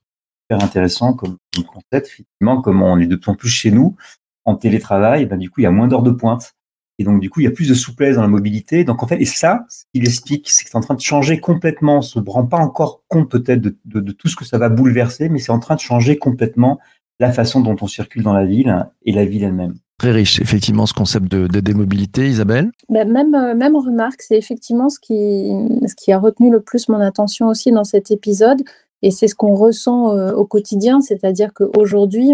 Super 0.52 0.64
intéressant 0.64 1.14
comme, 1.14 1.36
comme, 1.54 1.64
concept. 1.64 2.08
Effectivement, 2.08 2.60
comme 2.60 2.82
on 2.82 2.98
est 2.98 3.06
de 3.06 3.16
plus 3.16 3.30
en 3.30 3.34
plus 3.34 3.48
chez 3.48 3.70
nous 3.70 3.96
en 4.44 4.56
télétravail, 4.56 5.26
ben, 5.26 5.38
du 5.38 5.50
coup, 5.50 5.60
il 5.60 5.64
y 5.64 5.66
a 5.66 5.70
moins 5.70 5.88
d'heures 5.88 6.02
de 6.02 6.10
pointe. 6.10 6.54
Et 6.98 7.04
donc, 7.04 7.20
du 7.20 7.30
coup, 7.30 7.40
il 7.40 7.44
y 7.44 7.46
a 7.46 7.52
plus 7.52 7.68
de 7.68 7.74
souplesse 7.74 8.16
dans 8.16 8.22
la 8.22 8.28
mobilité. 8.28 8.84
Donc, 8.84 9.02
en 9.02 9.06
fait, 9.06 9.20
et 9.20 9.24
ça, 9.24 9.64
ce 9.68 9.84
qu'il 9.94 10.04
explique, 10.04 10.50
c'est 10.50 10.64
que 10.64 10.70
c'est 10.70 10.76
en 10.76 10.82
train 10.82 10.94
de 10.94 11.00
changer 11.00 11.40
complètement. 11.40 11.94
On 11.94 11.98
ne 11.98 12.02
se 12.02 12.18
rend 12.18 12.46
pas 12.46 12.58
encore 12.58 13.02
compte 13.08 13.30
peut-être 13.30 13.60
de, 13.60 13.76
de, 13.84 14.00
de, 14.00 14.12
tout 14.12 14.28
ce 14.28 14.36
que 14.36 14.44
ça 14.44 14.58
va 14.58 14.68
bouleverser, 14.68 15.28
mais 15.28 15.38
c'est 15.38 15.52
en 15.52 15.58
train 15.58 15.74
de 15.74 15.80
changer 15.80 16.18
complètement 16.18 16.78
la 17.18 17.32
façon 17.32 17.60
dont 17.60 17.76
on 17.80 17.86
circule 17.86 18.22
dans 18.22 18.32
la 18.32 18.44
ville 18.44 18.86
et 19.04 19.12
la 19.12 19.24
ville 19.24 19.44
elle-même. 19.44 19.74
Très 19.98 20.10
riche, 20.10 20.40
effectivement, 20.40 20.86
ce 20.86 20.94
concept 20.94 21.30
de, 21.30 21.46
de 21.46 21.60
démobilité, 21.60 22.26
Isabelle? 22.26 22.72
Ben, 22.88 23.10
même, 23.10 23.34
euh, 23.34 23.54
même 23.54 23.76
remarque, 23.76 24.20
c'est 24.20 24.36
effectivement 24.36 24.88
ce 24.88 24.98
qui, 25.00 25.52
ce 25.86 25.94
qui 25.94 26.12
a 26.12 26.18
retenu 26.18 26.50
le 26.50 26.60
plus 26.60 26.88
mon 26.88 27.00
attention 27.00 27.46
aussi 27.46 27.70
dans 27.70 27.84
cet 27.84 28.10
épisode. 28.10 28.62
Et 29.02 29.10
c'est 29.10 29.28
ce 29.28 29.34
qu'on 29.34 29.54
ressent 29.54 30.16
euh, 30.16 30.32
au 30.32 30.46
quotidien, 30.46 31.00
c'est-à-dire 31.00 31.52
qu'aujourd'hui, 31.52 32.32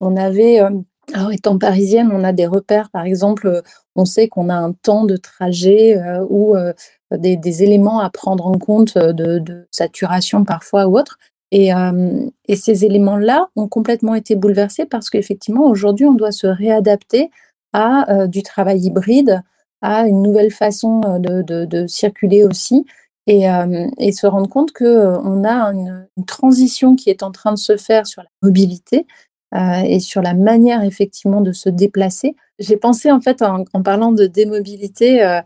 on, 0.00 0.16
avait... 0.16 0.60
Euh, 0.60 0.70
alors, 1.12 1.32
étant 1.32 1.58
parisienne, 1.58 2.10
on 2.12 2.22
a 2.22 2.32
des 2.32 2.46
repères, 2.46 2.90
par 2.90 3.04
exemple, 3.04 3.62
on 3.96 4.04
sait 4.04 4.28
qu'on 4.28 4.48
a 4.48 4.54
un 4.54 4.72
temps 4.72 5.04
de 5.04 5.16
trajet 5.16 5.96
euh, 5.98 6.24
ou 6.28 6.54
des, 7.10 7.62
éléments 7.64 7.98
à 7.98 8.10
prendre 8.10 8.46
en 8.46 8.58
compte 8.58 8.96
de, 8.96 9.66
saturation 9.72 10.44
parfois 10.44 10.86
ou 10.86 10.98
autre. 10.98 11.18
Et, 11.50 11.72
ces 12.54 12.84
éléments-là 12.84 13.48
ont 13.56 13.66
complètement 13.66 14.14
été 14.14 14.36
bouleversés 14.36 14.86
parce 14.86 15.10
qu'effectivement, 15.10 15.66
aujourd'hui, 15.66 16.06
on 16.06 16.14
doit 16.14 16.30
se 16.30 16.46
réadapter 16.46 17.30
à 17.72 18.28
du 18.28 18.44
travail 18.44 18.78
hybride, 18.78 19.42
à 19.82 20.06
une 20.06 20.22
nouvelle 20.22 20.52
façon 20.52 21.00
de 21.18 21.86
circuler 21.88 22.44
aussi. 22.44 22.86
Et, 23.32 23.44
et, 23.98 24.10
se 24.10 24.26
rendre 24.26 24.48
compte 24.48 24.72
qu'on 24.72 25.44
a 25.44 25.72
une, 25.72 26.08
transition 26.26 26.96
qui 26.96 27.10
est 27.10 27.22
en 27.22 27.30
train 27.30 27.52
de 27.52 27.58
se 27.58 27.76
faire 27.76 28.04
sur 28.08 28.22
la 28.22 28.28
mobilité 28.42 29.06
euh, 29.52 29.82
et 29.84 29.98
sur 29.98 30.22
la 30.22 30.32
manière 30.32 30.84
effectivement 30.84 31.40
de 31.40 31.50
se 31.50 31.68
déplacer. 31.68 32.36
J'ai 32.60 32.76
pensé 32.76 33.10
en 33.10 33.20
fait 33.20 33.42
en, 33.42 33.64
parlant 33.82 34.12
de 34.12 34.26
démobilité 34.26 35.24
euh, 35.24 35.40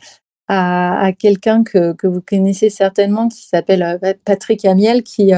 à, 0.49 1.13
quelqu'un 1.19 1.65
que, 1.65 1.97
vous 2.07 2.21
connaissez 2.21 2.69
certainement 2.69 3.29
qui 3.29 3.47
s'appelle 3.47 3.83
euh, 3.83 4.13
Patrick 4.27 4.67
Amiel 4.67 5.03
qui 5.03 5.33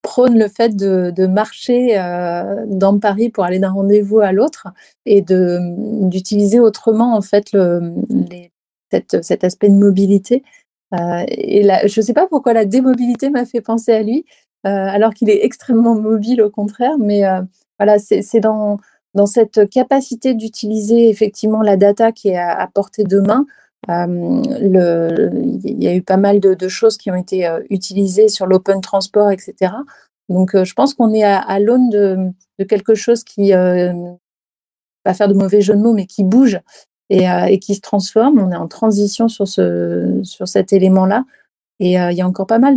prône 0.00 0.38
le 0.38 0.48
fait 0.48 0.74
de, 0.74 1.26
marcher 1.26 1.96
dans 2.68 2.98
Paris 2.98 3.28
pour 3.28 3.44
aller 3.44 3.58
d'un 3.58 3.72
rendez-vous 3.72 4.20
à 4.20 4.32
l'autre 4.32 4.68
et 5.04 5.20
d'utiliser 5.20 6.60
autrement 6.60 7.14
en 7.14 7.20
fait 7.20 7.54
cet 8.90 9.44
aspect 9.44 9.68
de 9.68 9.74
mobilité. 9.74 10.44
Et 10.92 11.62
là, 11.62 11.86
je 11.86 12.00
ne 12.00 12.04
sais 12.04 12.14
pas 12.14 12.26
pourquoi 12.26 12.52
la 12.52 12.64
démobilité 12.64 13.30
m'a 13.30 13.44
fait 13.44 13.60
penser 13.60 13.92
à 13.92 14.02
lui, 14.02 14.24
alors 14.64 15.14
qu'il 15.14 15.30
est 15.30 15.44
extrêmement 15.44 15.94
mobile 15.94 16.42
au 16.42 16.50
contraire, 16.50 16.98
mais 16.98 17.22
voilà, 17.78 17.98
c'est 17.98 18.40
dans, 18.40 18.78
cette 19.26 19.68
capacité 19.68 20.34
d'utiliser 20.34 21.08
effectivement 21.08 21.62
la 21.62 21.76
data 21.76 22.12
qui 22.12 22.28
est 22.28 22.38
à, 22.38 22.68
portée 22.72 23.04
de 23.04 23.20
main. 23.20 23.46
Euh, 23.88 24.42
il 25.64 25.82
y 25.82 25.88
a 25.88 25.94
eu 25.94 26.02
pas 26.02 26.16
mal 26.16 26.40
de, 26.40 26.68
choses 26.68 26.98
qui 26.98 27.10
ont 27.10 27.14
été 27.14 27.46
euh, 27.46 27.60
utilisées 27.70 28.28
sur 28.28 28.46
l'open 28.46 28.80
transport, 28.80 29.30
etc. 29.30 29.72
Donc, 30.28 30.54
euh, 30.54 30.64
je 30.64 30.74
pense 30.74 30.94
qu'on 30.94 31.12
est 31.14 31.22
à, 31.22 31.38
à 31.38 31.58
l'aune 31.58 31.88
de, 31.88 32.16
de, 32.58 32.64
quelque 32.64 32.94
chose 32.94 33.24
qui, 33.24 33.54
euh, 33.54 33.92
pas 35.04 35.14
faire 35.14 35.28
de 35.28 35.34
mauvais 35.34 35.60
jeu 35.60 35.74
de 35.74 35.80
mots, 35.80 35.94
mais 35.94 36.06
qui 36.06 36.24
bouge 36.24 36.60
et, 37.10 37.28
euh, 37.28 37.46
et, 37.46 37.58
qui 37.58 37.74
se 37.74 37.80
transforme. 37.80 38.38
On 38.38 38.50
est 38.52 38.56
en 38.56 38.68
transition 38.68 39.28
sur, 39.28 39.48
ce, 39.48 40.20
sur 40.24 40.48
cet 40.48 40.72
élément-là. 40.72 41.24
Et 41.80 41.92
il 41.92 42.12
y 42.14 42.20
a 42.20 42.26
encore 42.26 42.48
pas 42.48 42.58
mal 42.58 42.76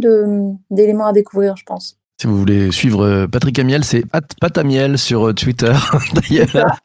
d'éléments 0.69 1.07
à 1.07 1.11
découvrir, 1.11 1.57
je 1.57 1.63
pense. 1.63 1.97
Si 2.21 2.27
vous 2.27 2.37
voulez 2.37 2.71
suivre 2.71 3.03
euh, 3.03 3.27
Patrick 3.27 3.57
Amiel, 3.57 3.83
c'est 3.83 4.03
Patamiel 4.39 4.99
sur 4.99 5.29
euh, 5.29 5.33
Twitter. 5.33 5.73
D'ailleurs, 6.13 6.79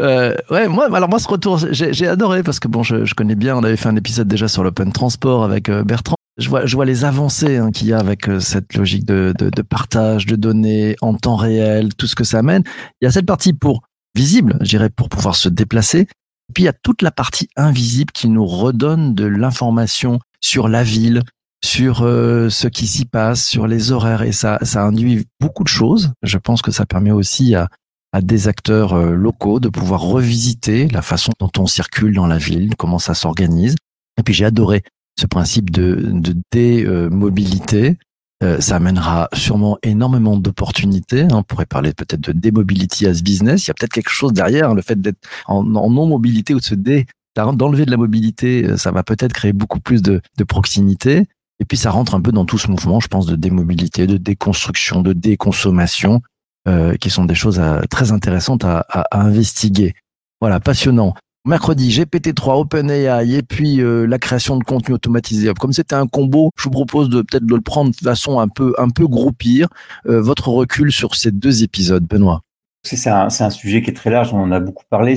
euh, 0.00 0.34
ouais, 0.50 0.68
moi, 0.68 0.94
alors 0.94 1.08
moi, 1.08 1.18
ce 1.18 1.26
retour, 1.26 1.58
j'ai 1.70 2.06
adoré 2.06 2.42
parce 2.42 2.60
que 2.60 2.68
bon, 2.68 2.82
je, 2.82 3.06
je, 3.06 3.14
connais 3.14 3.34
bien. 3.34 3.56
On 3.56 3.64
avait 3.64 3.78
fait 3.78 3.88
un 3.88 3.96
épisode 3.96 4.28
déjà 4.28 4.46
sur 4.46 4.62
l'open 4.62 4.92
transport 4.92 5.42
avec 5.42 5.70
Bertrand. 5.70 6.16
Je 6.36 6.50
vois, 6.50 6.66
je 6.66 6.76
vois 6.76 6.84
les 6.84 7.06
avancées 7.06 7.56
hein, 7.56 7.70
qu'il 7.70 7.86
y 7.86 7.94
a 7.94 7.98
avec 7.98 8.28
cette 8.40 8.74
logique 8.74 9.06
de, 9.06 9.32
de, 9.38 9.48
de, 9.48 9.62
partage 9.62 10.26
de 10.26 10.36
données 10.36 10.96
en 11.00 11.14
temps 11.14 11.36
réel, 11.36 11.94
tout 11.94 12.06
ce 12.06 12.14
que 12.14 12.24
ça 12.24 12.40
amène. 12.40 12.62
Il 13.00 13.06
y 13.06 13.08
a 13.08 13.10
cette 13.10 13.24
partie 13.24 13.54
pour 13.54 13.84
visible, 14.14 14.58
je 14.60 14.68
dirais, 14.68 14.90
pour 14.90 15.08
pouvoir 15.08 15.34
se 15.34 15.48
déplacer. 15.48 16.08
Puis 16.52 16.64
il 16.64 16.66
y 16.66 16.68
a 16.68 16.74
toute 16.74 17.02
la 17.02 17.10
partie 17.10 17.48
invisible 17.56 18.12
qui 18.12 18.28
nous 18.28 18.44
redonne 18.44 19.14
de 19.14 19.24
l'information 19.24 20.18
sur 20.40 20.68
la 20.68 20.82
ville, 20.82 21.22
sur 21.64 22.02
euh, 22.02 22.50
ce 22.50 22.68
qui 22.68 22.86
s'y 22.86 23.06
passe, 23.06 23.46
sur 23.46 23.66
les 23.66 23.92
horaires, 23.92 24.22
et 24.22 24.32
ça, 24.32 24.58
ça 24.62 24.84
induit 24.84 25.26
beaucoup 25.40 25.64
de 25.64 25.68
choses. 25.68 26.12
Je 26.22 26.36
pense 26.36 26.60
que 26.60 26.70
ça 26.70 26.84
permet 26.84 27.12
aussi 27.12 27.54
à, 27.54 27.68
à 28.12 28.20
des 28.20 28.46
acteurs 28.48 28.92
euh, 28.92 29.14
locaux 29.14 29.60
de 29.60 29.68
pouvoir 29.68 30.02
revisiter 30.02 30.88
la 30.88 31.02
façon 31.02 31.32
dont 31.40 31.50
on 31.58 31.66
circule 31.66 32.14
dans 32.14 32.26
la 32.26 32.38
ville, 32.38 32.76
comment 32.76 32.98
ça 32.98 33.14
s'organise. 33.14 33.76
Et 34.18 34.22
puis 34.22 34.34
j'ai 34.34 34.44
adoré 34.44 34.82
ce 35.18 35.26
principe 35.26 35.70
de, 35.70 36.00
de 36.12 36.34
démobilité. 36.52 37.98
Euh, 38.44 38.60
ça 38.60 38.76
amènera 38.76 39.28
sûrement 39.32 39.78
énormément 39.82 40.36
d'opportunités. 40.36 41.22
Hein. 41.22 41.28
On 41.32 41.42
pourrait 41.42 41.66
parler 41.66 41.92
peut-être 41.94 42.20
de 42.20 42.32
démobility 42.32 43.06
as 43.06 43.22
business. 43.22 43.64
Il 43.64 43.68
y 43.68 43.70
a 43.70 43.74
peut-être 43.74 43.92
quelque 43.92 44.10
chose 44.10 44.32
derrière, 44.32 44.74
le 44.74 44.82
fait 44.82 45.00
d'être 45.00 45.18
en, 45.46 45.62
non-mobilité 45.64 46.54
ou 46.54 46.58
de 46.60 46.64
se 46.64 46.74
dé 46.74 47.06
d'enlever 47.36 47.84
de 47.84 47.90
la 47.90 47.96
mobilité, 47.96 48.64
euh, 48.64 48.76
ça 48.76 48.92
va 48.92 49.02
peut-être 49.02 49.32
créer 49.32 49.52
beaucoup 49.52 49.80
plus 49.80 50.02
de, 50.02 50.20
proximité. 50.46 51.26
Et 51.58 51.64
puis 51.64 51.76
ça 51.76 51.90
rentre 51.90 52.14
un 52.14 52.20
peu 52.20 52.30
dans 52.30 52.44
tout 52.44 52.58
ce 52.58 52.70
mouvement, 52.70 53.00
je 53.00 53.08
pense, 53.08 53.26
de 53.26 53.34
démobilité, 53.34 54.06
de 54.06 54.18
déconstruction, 54.18 55.00
de 55.02 55.12
déconsommation. 55.12 56.20
euh, 56.66 56.96
qui 56.96 57.10
sont 57.10 57.26
des 57.26 57.34
choses 57.34 57.60
à- 57.60 57.82
très 57.90 58.10
intéressantes 58.10 58.64
à, 58.64 58.78
à- 58.88 59.04
à 59.10 59.20
investiguer. 59.20 59.92
Voilà, 60.40 60.60
passionnant. 60.60 61.12
Mercredi, 61.46 61.90
GPT-3, 61.90 62.58
OpenAI 62.60 63.34
et 63.34 63.42
puis 63.42 63.82
euh, 63.82 64.06
la 64.06 64.18
création 64.18 64.56
de 64.56 64.64
contenu 64.64 64.94
automatisé. 64.94 65.52
Comme 65.60 65.74
c'était 65.74 65.94
un 65.94 66.06
combo, 66.06 66.50
je 66.56 66.64
vous 66.64 66.70
propose 66.70 67.10
de 67.10 67.20
peut-être 67.20 67.44
de 67.44 67.54
le 67.54 67.60
prendre 67.60 67.90
de 67.90 67.96
façon 67.96 68.38
un 68.40 68.48
peu 68.48 68.74
un 68.78 68.88
peu 68.88 69.06
groupir. 69.06 69.68
Euh, 70.06 70.22
votre 70.22 70.48
recul 70.48 70.90
sur 70.90 71.14
ces 71.14 71.32
deux 71.32 71.62
épisodes, 71.62 72.04
Benoît. 72.06 72.40
C'est 72.82 73.08
un, 73.10 73.28
un 73.40 73.50
sujet 73.50 73.82
qui 73.82 73.90
est 73.90 73.94
très 73.94 74.10
large, 74.10 74.32
on 74.34 74.38
en 74.40 74.52
a 74.52 74.60
beaucoup 74.60 74.84
parlé. 74.88 75.16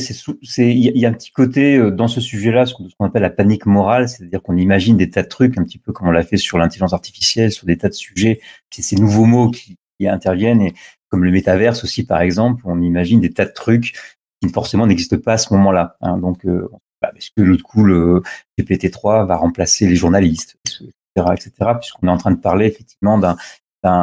Il 0.58 0.98
y, 0.98 1.06
a- 1.06 1.10
un 1.10 1.14
petit 1.14 1.32
côté 1.32 1.78
euh, 1.78 1.92
dans 1.92 2.08
ce 2.10 2.20
sujet-là, 2.22 2.66
ce 2.66 2.74
qu'on 2.74 3.06
appelle 3.06 3.22
la 3.22 3.30
panique 3.30 3.66
morale, 3.66 4.08
c'est-à-dire 4.10 4.42
qu'on 4.42 4.56
imagine 4.58 4.96
des 4.98 5.10
tas 5.10 5.24
de 5.24 5.28
trucs, 5.28 5.58
un 5.58 5.64
petit 5.64 5.78
peu 5.78 5.92
comme 5.94 6.08
on 6.08 6.12
l'a 6.12 6.24
fait 6.24 6.38
sur 6.38 6.58
l'intelligence 6.58 6.94
artificielle, 6.94 7.52
sur 7.52 7.66
des 7.66 7.78
tas 7.78 7.90
de 7.90 7.94
sujets. 7.94 8.40
C'est 8.70 8.82
ces 8.82 8.96
nouveaux 8.98 9.26
mots 9.26 9.52
qui, 9.52 9.78
qui 10.00 10.08
interviennent, 10.08 10.62
et 10.62 10.74
comme 11.10 11.24
le 11.26 11.32
métaverse 11.32 11.84
aussi, 11.84 12.06
par 12.06 12.22
exemple, 12.22 12.64
on 12.66 12.82
imagine 12.82 13.20
des 13.22 13.32
tas 13.32 13.46
de 13.46 13.54
trucs 13.54 13.96
qui 14.42 14.50
forcément 14.50 14.88
n'existent 14.88 15.18
pas 15.18 15.34
à 15.34 15.38
ce 15.38 15.54
moment-là. 15.54 15.98
hein. 16.02 16.18
Donc, 16.18 16.46
euh, 16.46 16.68
bah, 17.02 17.12
est-ce 17.16 17.30
que 17.36 17.42
l'autre 17.42 17.64
coup, 17.64 17.84
le 17.84 18.22
GPT-3 18.60 19.26
va 19.28 19.36
remplacer 19.36 19.88
les 19.88 19.96
journalistes, 19.96 20.58
etc., 20.66 21.34
etc., 21.34 21.52
puisqu'on 21.80 22.08
est 22.08 22.12
en 22.12 22.18
train 22.18 22.32
de 22.32 22.40
parler 22.40 22.66
effectivement 22.66 23.18
d'un, 23.18 23.38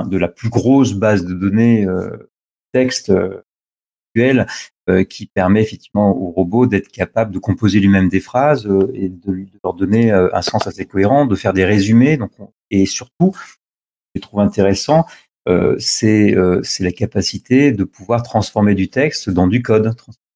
de 0.06 0.16
la 0.16 0.28
plus 0.28 0.48
grosse 0.48 0.94
base 0.94 1.24
de 1.24 1.34
données 1.34 1.84
euh, 1.86 2.30
texte 2.72 3.10
euh, 3.10 3.42
actuelle, 4.16 4.46
euh, 4.88 5.04
qui 5.04 5.26
permet 5.26 5.62
effectivement 5.62 6.10
au 6.16 6.30
robot 6.30 6.66
d'être 6.66 6.88
capable 6.88 7.32
de 7.32 7.38
composer 7.38 7.80
lui-même 7.80 8.08
des 8.08 8.20
phrases 8.20 8.66
euh, 8.66 8.90
et 8.94 9.08
de, 9.08 9.32
de 9.32 9.46
leur 9.62 9.74
donner 9.74 10.12
euh, 10.12 10.28
un 10.34 10.42
sens 10.42 10.66
assez 10.66 10.86
cohérent, 10.86 11.26
de 11.26 11.34
faire 11.34 11.52
des 11.52 11.64
résumés. 11.64 12.16
Donc, 12.16 12.30
on- 12.38 12.52
et 12.70 12.86
surtout, 12.86 13.32
je 14.14 14.20
trouve 14.20 14.40
intéressant, 14.40 15.04
euh, 15.48 15.76
c'est 15.78 16.34
euh, 16.34 16.62
la 16.80 16.92
capacité 16.92 17.72
de 17.72 17.84
pouvoir 17.84 18.22
transformer 18.22 18.74
du 18.74 18.88
texte 18.88 19.30
dans 19.30 19.46
du 19.46 19.62
code, 19.62 19.94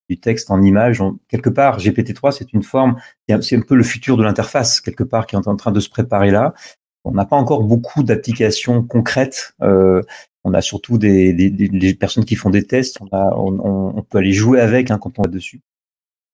du 0.09 0.19
texte 0.19 0.51
en 0.51 0.63
image. 0.63 1.01
On- 1.01 1.19
quelque 1.29 1.51
part, 1.51 1.79
GPT-3, 1.79 2.33
c'est 2.33 2.53
une 2.53 2.63
forme, 2.63 2.97
c'est 3.43 3.57
un- 3.57 3.61
peu 3.61 3.75
le 3.75 3.85
futur 3.85 4.17
de 4.17 4.23
l'interface, 4.25 4.81
quelque 4.81 5.05
part, 5.05 5.27
qui 5.27 5.37
est 5.37 5.39
en 5.49 5.57
train 5.57 5.73
de 5.73 5.81
se 5.81 5.91
préparer 5.91 6.31
là. 6.31 6.55
On 7.05 7.13
n'a 7.13 7.25
pas 7.27 7.37
encore 7.37 7.63
beaucoup 7.65 8.03
d'applications 8.03 8.83
concrètes. 8.83 9.55
Euh, 9.63 10.03
on 10.45 10.55
a 10.55 10.61
surtout 10.63 10.99
des, 10.99 11.33
des, 11.33 11.51
des- 11.51 11.95
personnes 11.95 12.25
qui 12.25 12.37
font 12.37 12.51
des 12.51 12.65
tests. 12.67 12.99
On, 13.01 13.07
a, 13.17 13.35
on, 13.37 13.59
on- 13.99 14.03
peut 14.03 14.19
aller 14.19 14.33
jouer 14.33 14.61
avec 14.61 14.91
hein, 14.91 14.99
quand 14.99 15.19
on 15.19 15.23
va 15.23 15.29
dessus. 15.29 15.61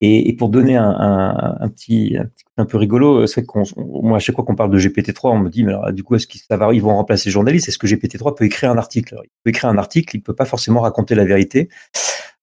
Et, 0.00 0.28
et 0.28 0.32
pour 0.34 0.48
donner 0.50 0.76
un, 0.76 0.90
un, 0.90 1.56
un 1.60 1.68
petit, 1.68 2.16
un 2.18 2.26
petit 2.26 2.44
un 2.56 2.66
peu 2.66 2.76
rigolo, 2.78 3.26
c'est 3.26 3.44
qu'on, 3.44 3.62
on- 3.76 4.02
moi 4.02 4.16
à 4.16 4.20
chaque 4.20 4.34
fois 4.36 4.44
qu'on 4.44 4.56
parle 4.56 4.70
de 4.70 4.78
GPT-3, 4.78 5.32
on 5.32 5.38
me 5.38 5.48
dit 5.50 5.64
mais 5.64 5.72
alors 5.72 5.92
du 5.92 6.02
coup 6.04 6.14
est-ce 6.16 6.26
qu'ils 6.26 6.40
ils 6.72 6.82
vont 6.82 6.94
remplacer 6.96 7.28
les 7.28 7.32
journalistes? 7.32 7.68
Est-ce 7.68 7.78
que 7.78 7.86
GPT-3 7.86 8.34
peut 8.34 8.44
écrire 8.44 8.70
un 8.70 8.78
article? 8.78 9.16
Il 9.24 9.28
peut 9.44 9.50
écrire 9.50 9.70
un 9.70 9.78
article, 9.78 10.16
il 10.16 10.20
peut 10.22 10.34
pas 10.34 10.44
forcément 10.44 10.80
raconter 10.80 11.14
la 11.14 11.24
vérité. 11.24 11.68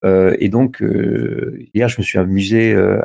Euh, 0.03 0.35
et 0.39 0.49
donc 0.49 0.81
euh, 0.81 1.59
hier 1.75 1.87
je 1.87 1.99
me 1.99 2.03
suis 2.03 2.17
amusé 2.17 2.73
euh, 2.73 2.99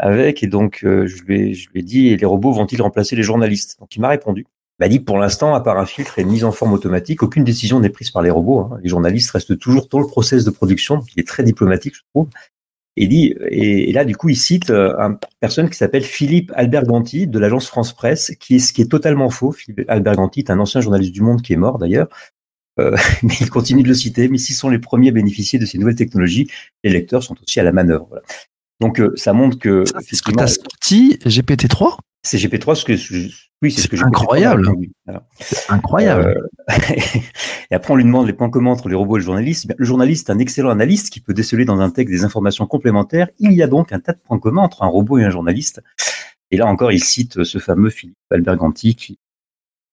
avec 0.00 0.42
et 0.42 0.48
donc 0.48 0.80
je 0.82 1.22
lui 1.22 1.50
ai, 1.50 1.54
je 1.54 1.70
lui 1.70 1.80
ai 1.80 1.82
dit 1.82 2.16
les 2.16 2.26
robots 2.26 2.52
vont-ils 2.52 2.82
remplacer 2.82 3.14
les 3.16 3.22
journalistes? 3.22 3.78
Donc 3.80 3.94
il 3.94 4.00
m'a 4.00 4.08
répondu. 4.08 4.46
Il 4.80 4.84
m'a 4.84 4.88
dit 4.88 4.98
pour 4.98 5.18
l'instant, 5.18 5.54
à 5.54 5.60
part 5.60 5.78
un 5.78 5.86
filtre 5.86 6.18
et 6.18 6.22
une 6.22 6.30
mise 6.30 6.44
en 6.44 6.50
forme 6.50 6.72
automatique, 6.72 7.22
aucune 7.22 7.44
décision 7.44 7.78
n'est 7.78 7.90
prise 7.90 8.10
par 8.10 8.22
les 8.22 8.30
robots. 8.30 8.60
hein. 8.60 8.78
Les 8.82 8.88
journalistes 8.88 9.30
restent 9.30 9.56
toujours 9.56 9.86
dans 9.88 10.00
le 10.00 10.06
process 10.08 10.44
de 10.44 10.50
production, 10.50 11.00
il 11.14 11.20
est 11.20 11.26
très 11.26 11.44
diplomatique, 11.44 11.94
je 11.94 12.02
trouve. 12.12 12.28
Et, 12.96 13.08
dit, 13.08 13.34
et, 13.50 13.92
là, 13.92 14.04
du 14.04 14.16
coup, 14.16 14.28
il 14.28 14.36
cite 14.36 14.70
une 14.70 15.18
personne 15.40 15.68
qui 15.68 15.76
s'appelle 15.76 16.04
Philippe 16.04 16.52
Alberganti 16.54 17.26
de 17.26 17.38
l'agence 17.40 17.66
France 17.66 17.92
Presse, 17.92 18.32
qui 18.38 18.56
est 18.56 18.58
ce 18.60 18.72
qui 18.72 18.82
est 18.82 18.90
totalement 18.90 19.30
faux. 19.30 19.50
Philippe 19.50 19.84
Alberganti 19.88 20.40
est 20.40 20.50
un 20.50 20.60
ancien 20.60 20.80
journaliste 20.80 21.12
du 21.12 21.20
Monde 21.20 21.42
qui 21.42 21.52
est 21.52 21.56
mort 21.56 21.78
d'ailleurs. 21.78 22.08
Euh, 22.80 22.96
mais 23.22 23.34
il 23.40 23.50
continue 23.50 23.82
de 23.82 23.88
le 23.88 23.94
citer. 23.94 24.28
Mais 24.28 24.38
s'ils 24.38 24.56
sont 24.56 24.70
les 24.70 24.78
premiers 24.78 25.08
à 25.08 25.12
bénéficier 25.12 25.58
de 25.58 25.66
ces 25.66 25.78
nouvelles 25.78 25.96
technologies, 25.96 26.50
les 26.82 26.90
lecteurs 26.90 27.22
sont 27.22 27.36
aussi 27.42 27.60
à 27.60 27.62
la 27.62 27.72
manœuvre. 27.72 28.06
Voilà. 28.08 28.24
Donc, 28.80 29.00
euh, 29.00 29.12
ça 29.16 29.32
montre 29.32 29.58
que 29.58 29.84
C'est 30.06 30.16
ce 30.16 30.22
que 30.22 30.32
tu 30.32 30.42
as 30.42 30.48
sorti, 30.48 31.18
GPT-3 31.24 31.96
c'est 32.24 32.38
GP3, 32.38 32.74
ce 32.74 32.84
que 32.86 32.96
je- 32.96 33.28
oui, 33.62 33.70
c'est 33.70 33.82
ce 33.82 33.88
que 33.88 33.96
incroyable. 34.02 34.66
C'est 35.40 35.70
incroyable. 35.70 36.34
Euh, 36.70 36.74
et 37.70 37.74
après, 37.74 37.92
on 37.92 37.96
lui 37.96 38.04
demande 38.04 38.26
les 38.26 38.32
points 38.32 38.50
communs 38.50 38.70
entre 38.72 38.88
les 38.88 38.94
robots 38.94 39.16
et 39.16 39.20
le 39.20 39.24
journaliste. 39.24 39.70
Le 39.76 39.84
journaliste 39.84 40.28
est 40.28 40.32
un 40.32 40.38
excellent 40.38 40.70
analyste 40.70 41.10
qui 41.10 41.20
peut 41.20 41.34
déceler 41.34 41.66
dans 41.66 41.80
un 41.80 41.90
texte 41.90 42.12
des 42.12 42.24
informations 42.24 42.66
complémentaires. 42.66 43.28
Il 43.38 43.52
y 43.52 43.62
a 43.62 43.66
donc 43.66 43.92
un 43.92 44.00
tas 44.00 44.12
de 44.14 44.18
points 44.18 44.38
communs 44.38 44.62
entre 44.62 44.82
un 44.82 44.86
robot 44.86 45.18
et 45.18 45.24
un 45.24 45.30
journaliste. 45.30 45.82
Et 46.50 46.56
là 46.56 46.66
encore, 46.66 46.92
il 46.92 47.04
cite 47.04 47.44
ce 47.44 47.58
fameux 47.58 47.90
Philippe 47.90 48.16
Alberganti 48.30 48.94
qui 48.94 49.18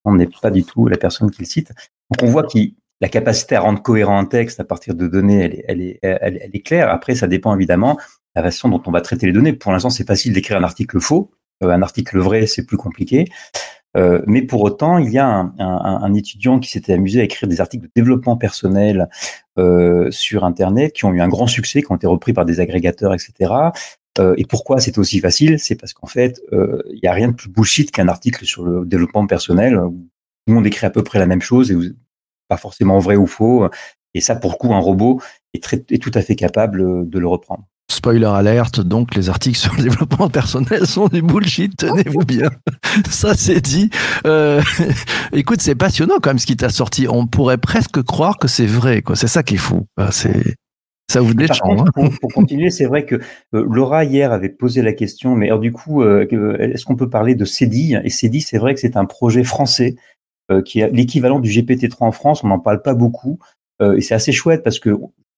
on 0.06 0.16
n'est 0.16 0.30
pas 0.42 0.52
du 0.52 0.64
tout 0.64 0.88
la 0.88 0.98
personne 0.98 1.32
qu'il 1.32 1.46
cite. 1.46 1.72
Donc 2.10 2.24
on 2.24 2.32
voit 2.32 2.44
qu'il 2.44 2.76
la 3.02 3.10
capacité 3.10 3.56
à 3.56 3.62
rendre 3.62 3.82
cohérent 3.82 4.18
un 4.18 4.26
texte 4.26 4.60
à 4.60 4.64
partir 4.64 4.94
de 4.94 5.08
données, 5.08 5.64
elle 5.68 5.82
est, 5.82 6.64
claire. 6.64 6.90
Après, 6.90 7.16
ça 7.16 7.28
dépend 7.28 7.54
évidemment 7.56 7.96
de 7.96 8.00
la 8.36 8.44
façon 8.44 8.70
dont 8.70 8.82
on 8.86 8.92
va 8.92 9.02
traiter 9.02 9.26
les 9.26 9.34
données. 9.34 9.54
Pour 9.54 9.72
l'instant, 9.72 9.90
c'est 9.90 10.08
facile 10.08 10.34
d'écrire 10.34 10.58
un 10.58 10.64
article 10.64 11.00
faux. 11.00 11.32
Euh, 11.64 11.72
un 11.72 11.82
article 11.82 12.20
vrai, 12.20 12.46
c'est 12.46 12.66
plus 12.66 12.78
compliqué. 12.78 13.26
Euh, 13.98 14.22
mais 14.28 14.44
pour 14.44 14.62
autant, 14.62 15.00
il 15.00 15.12
y 15.12 15.18
a 15.18 15.28
un 15.28 16.14
étudiant 16.14 16.60
qui 16.60 16.70
s'était 16.70 16.94
amusé 16.94 17.20
à 17.20 17.24
écrire 17.24 17.50
des 17.50 17.60
articles 17.60 17.88
de 17.88 17.92
développement 17.94 18.38
personnel 18.38 19.10
euh, 19.60 20.10
sur 20.12 20.46
Internet 20.46 20.94
qui 20.94 21.04
ont 21.06 21.12
eu 21.12 21.22
un 21.22 21.28
grand 21.28 21.48
succès, 21.48 21.82
qui 21.82 21.92
ont 21.92 21.96
été 21.96 22.08
repris 22.08 22.32
par 22.34 22.46
des 22.46 22.60
agrégateurs, 22.60 23.14
etc. 23.14 23.52
Euh, 24.20 24.34
et 24.38 24.46
pourquoi 24.46 24.80
c'est 24.80 24.98
aussi 24.98 25.20
facile? 25.20 25.60
C'est 25.60 25.76
parce 25.76 25.94
qu'en 25.94 26.08
fait, 26.08 26.42
euh, 26.54 26.82
il 26.92 27.00
n'y 27.02 27.08
a 27.08 27.14
rien 27.14 27.30
de 27.30 27.34
plus 27.34 27.50
bullshit 27.50 27.92
qu'un 27.92 28.08
article 28.08 28.46
sur 28.46 28.64
le 28.64 28.86
développement 28.86 29.26
personnel 29.26 29.78
où 29.78 29.92
tout 29.92 30.48
le 30.48 30.54
monde 30.54 30.68
écrit 30.68 30.86
à 30.86 30.90
peu 30.90 31.04
près 31.04 31.20
la 31.20 31.28
même 31.28 31.42
chose 31.42 31.72
et 31.72 31.78
pas 32.48 32.58
forcément 32.58 33.00
vrai 33.00 33.16
ou 33.16 33.28
faux. 33.28 33.70
Et 34.14 34.22
ça, 34.22 34.36
pour 34.36 34.52
le 34.52 34.58
coup, 34.58 34.74
un 34.74 34.80
robot 34.80 35.22
est, 35.54 35.64
très, 35.64 35.84
est 35.90 36.02
tout 36.02 36.12
à 36.14 36.22
fait 36.22 36.36
capable 36.36 37.10
de 37.10 37.20
le 37.20 37.28
reprendre. 37.28 37.66
Spoiler 37.92 38.26
alerte, 38.26 38.80
donc 38.80 39.16
les 39.16 39.30
articles 39.30 39.58
sur 39.58 39.76
le 39.76 39.84
développement 39.84 40.30
personnel 40.30 40.88
sont 40.88 41.08
du 41.08 41.22
bullshit, 41.22 41.76
tenez-vous 41.76 42.26
bien. 42.26 42.50
Ça 43.10 43.34
c'est 43.36 43.60
dit. 43.60 43.90
Euh, 44.26 44.62
écoute, 45.34 45.62
c'est 45.62 45.76
passionnant 45.76 46.16
quand 46.22 46.30
même 46.30 46.40
ce 46.40 46.46
qui 46.46 46.56
t'a 46.56 46.70
sorti. 46.70 47.08
On 47.10 47.28
pourrait 47.28 47.58
presque 47.58 48.02
croire 48.04 48.38
que 48.38 48.48
c'est 48.48 48.66
vrai, 48.66 49.02
quoi. 49.02 49.18
C'est 49.18 49.28
ça 49.28 49.44
qui 49.44 49.56
est 49.56 49.58
fou. 49.58 49.88
C'est 50.12 50.56
ça 51.12 51.22
vous 51.22 51.34
Par 51.36 51.48
déchante. 51.48 51.62
contre, 51.62 51.84
hein. 51.88 51.92
pour, 51.94 52.10
pour 52.20 52.34
continuer, 52.34 52.70
c'est 52.70 52.86
vrai 52.86 53.06
que 53.06 53.16
euh, 53.54 53.66
Laura 53.70 54.04
hier 54.06 54.32
avait 54.32 54.50
posé 54.50 54.82
la 54.82 54.94
question, 54.94 55.36
mais 55.36 55.48
alors 55.48 55.60
du 55.60 55.72
coup, 55.72 56.02
euh, 56.02 56.26
que- 56.26 56.58
est-ce 56.60 56.86
qu'on 56.86 56.96
peut 56.96 57.10
parler 57.10 57.36
de 57.36 57.46
CEDI 57.46 57.98
Et 58.04 58.10
CEDI, 58.10 58.42
c'est 58.42 58.58
vrai 58.58 58.74
que 58.74 58.80
c'est 58.80 58.98
un 58.98 59.06
projet 59.06 59.44
français 59.44 59.96
euh, 60.52 60.62
qui 60.62 60.80
est 60.80 60.90
l'équivalent 60.92 61.40
du 61.40 61.50
GPT-3 61.50 61.98
en 62.06 62.12
France. 62.12 62.44
On 62.44 62.48
n'en 62.48 62.60
parle 62.60 62.82
pas 62.82 62.94
beaucoup, 62.94 63.40
euh, 63.82 63.96
et 63.98 64.02
c'est 64.02 64.16
assez 64.16 64.32
chouette 64.32 64.64
parce 64.64 64.80
que 64.80 64.90